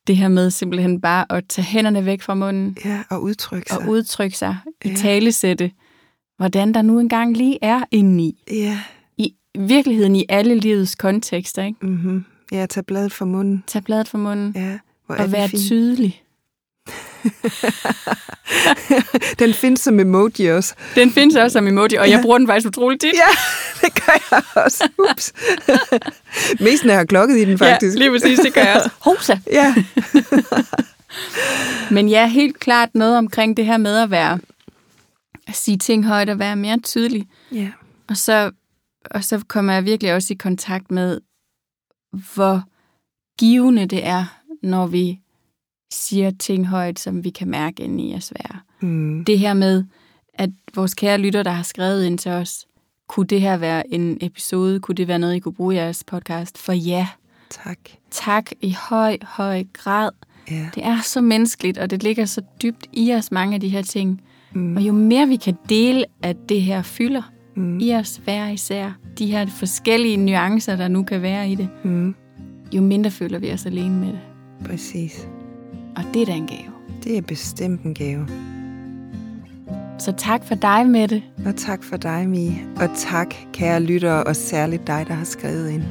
[0.07, 3.78] det her med simpelthen bare at tage hænderne væk fra munden Ja, og udtrykke sig.
[3.78, 4.95] og udtrykke sig, i Ja.
[4.95, 5.70] talesætte,
[6.36, 8.43] hvordan der nu engang lige er indeni.
[8.53, 8.78] Ja.
[9.18, 11.86] I virkeligheden i alle livets kontekster, ikke?
[11.86, 12.24] Mm-hmm.
[12.53, 13.65] Ja, tag bladet fra munden.
[13.67, 15.63] Tag bladet fra munden Ja, hvor er og være fint.
[15.63, 16.23] tydelig.
[19.39, 20.75] Den findes som emoji også.
[20.95, 23.13] Den findes også som emoji, og jeg bruger den faktisk utroligt tit.
[23.15, 23.37] Ja,
[23.87, 24.89] det gør jeg også.
[24.99, 25.33] Ups.
[26.65, 27.95] Mest når jeg har klokket i den, faktisk.
[27.97, 28.91] Ja, lige præcis, det gør jeg også.
[29.11, 29.39] Hosa!
[29.53, 29.75] Ja.
[31.91, 34.39] Men ja, helt klart noget omkring det her med at være
[35.49, 37.27] at sige ting højt og være mere tydelig.
[37.53, 37.69] ja.
[38.09, 38.51] Og så,
[39.11, 41.21] og så kommer jeg virkelig også i kontakt med,
[42.13, 42.63] hvor
[43.39, 44.25] givende det er,
[44.63, 45.21] når vi
[45.93, 48.61] siger ting højt, som vi kan mærke inde i os være.
[48.81, 49.25] Mm.
[49.25, 49.85] Det her med,
[50.35, 52.67] at vores kære lytter, der har skrevet ind til os,
[53.09, 54.81] kunne det her være en episode?
[54.81, 56.59] Kunne det være noget, I kunne bruge i jeres podcast?
[56.59, 57.09] For ja,
[57.51, 57.79] Tak.
[58.11, 60.11] tak i høj, høj grad.
[60.51, 60.69] Ja.
[60.75, 63.83] Det er så menneskeligt, og det ligger så dybt i os, mange af de her
[63.83, 64.23] ting.
[64.53, 64.77] Mm.
[64.77, 67.23] Og jo mere vi kan dele, at det her fylder
[67.61, 67.79] Mm.
[67.81, 72.15] i os hver især, de her forskellige nuancer, der nu kan være i det, Mm.
[72.73, 74.21] jo mindre føler vi os alene med det.
[74.65, 75.29] Præcis.
[75.97, 76.73] Og det er da en gave.
[77.05, 78.27] Det er bestemt en gave.
[79.99, 81.23] Så tak for dig, Mette.
[81.47, 82.59] Og tak for dig, Mie.
[82.77, 85.83] Og tak, kære lyttere, og særligt dig, der har skrevet ind.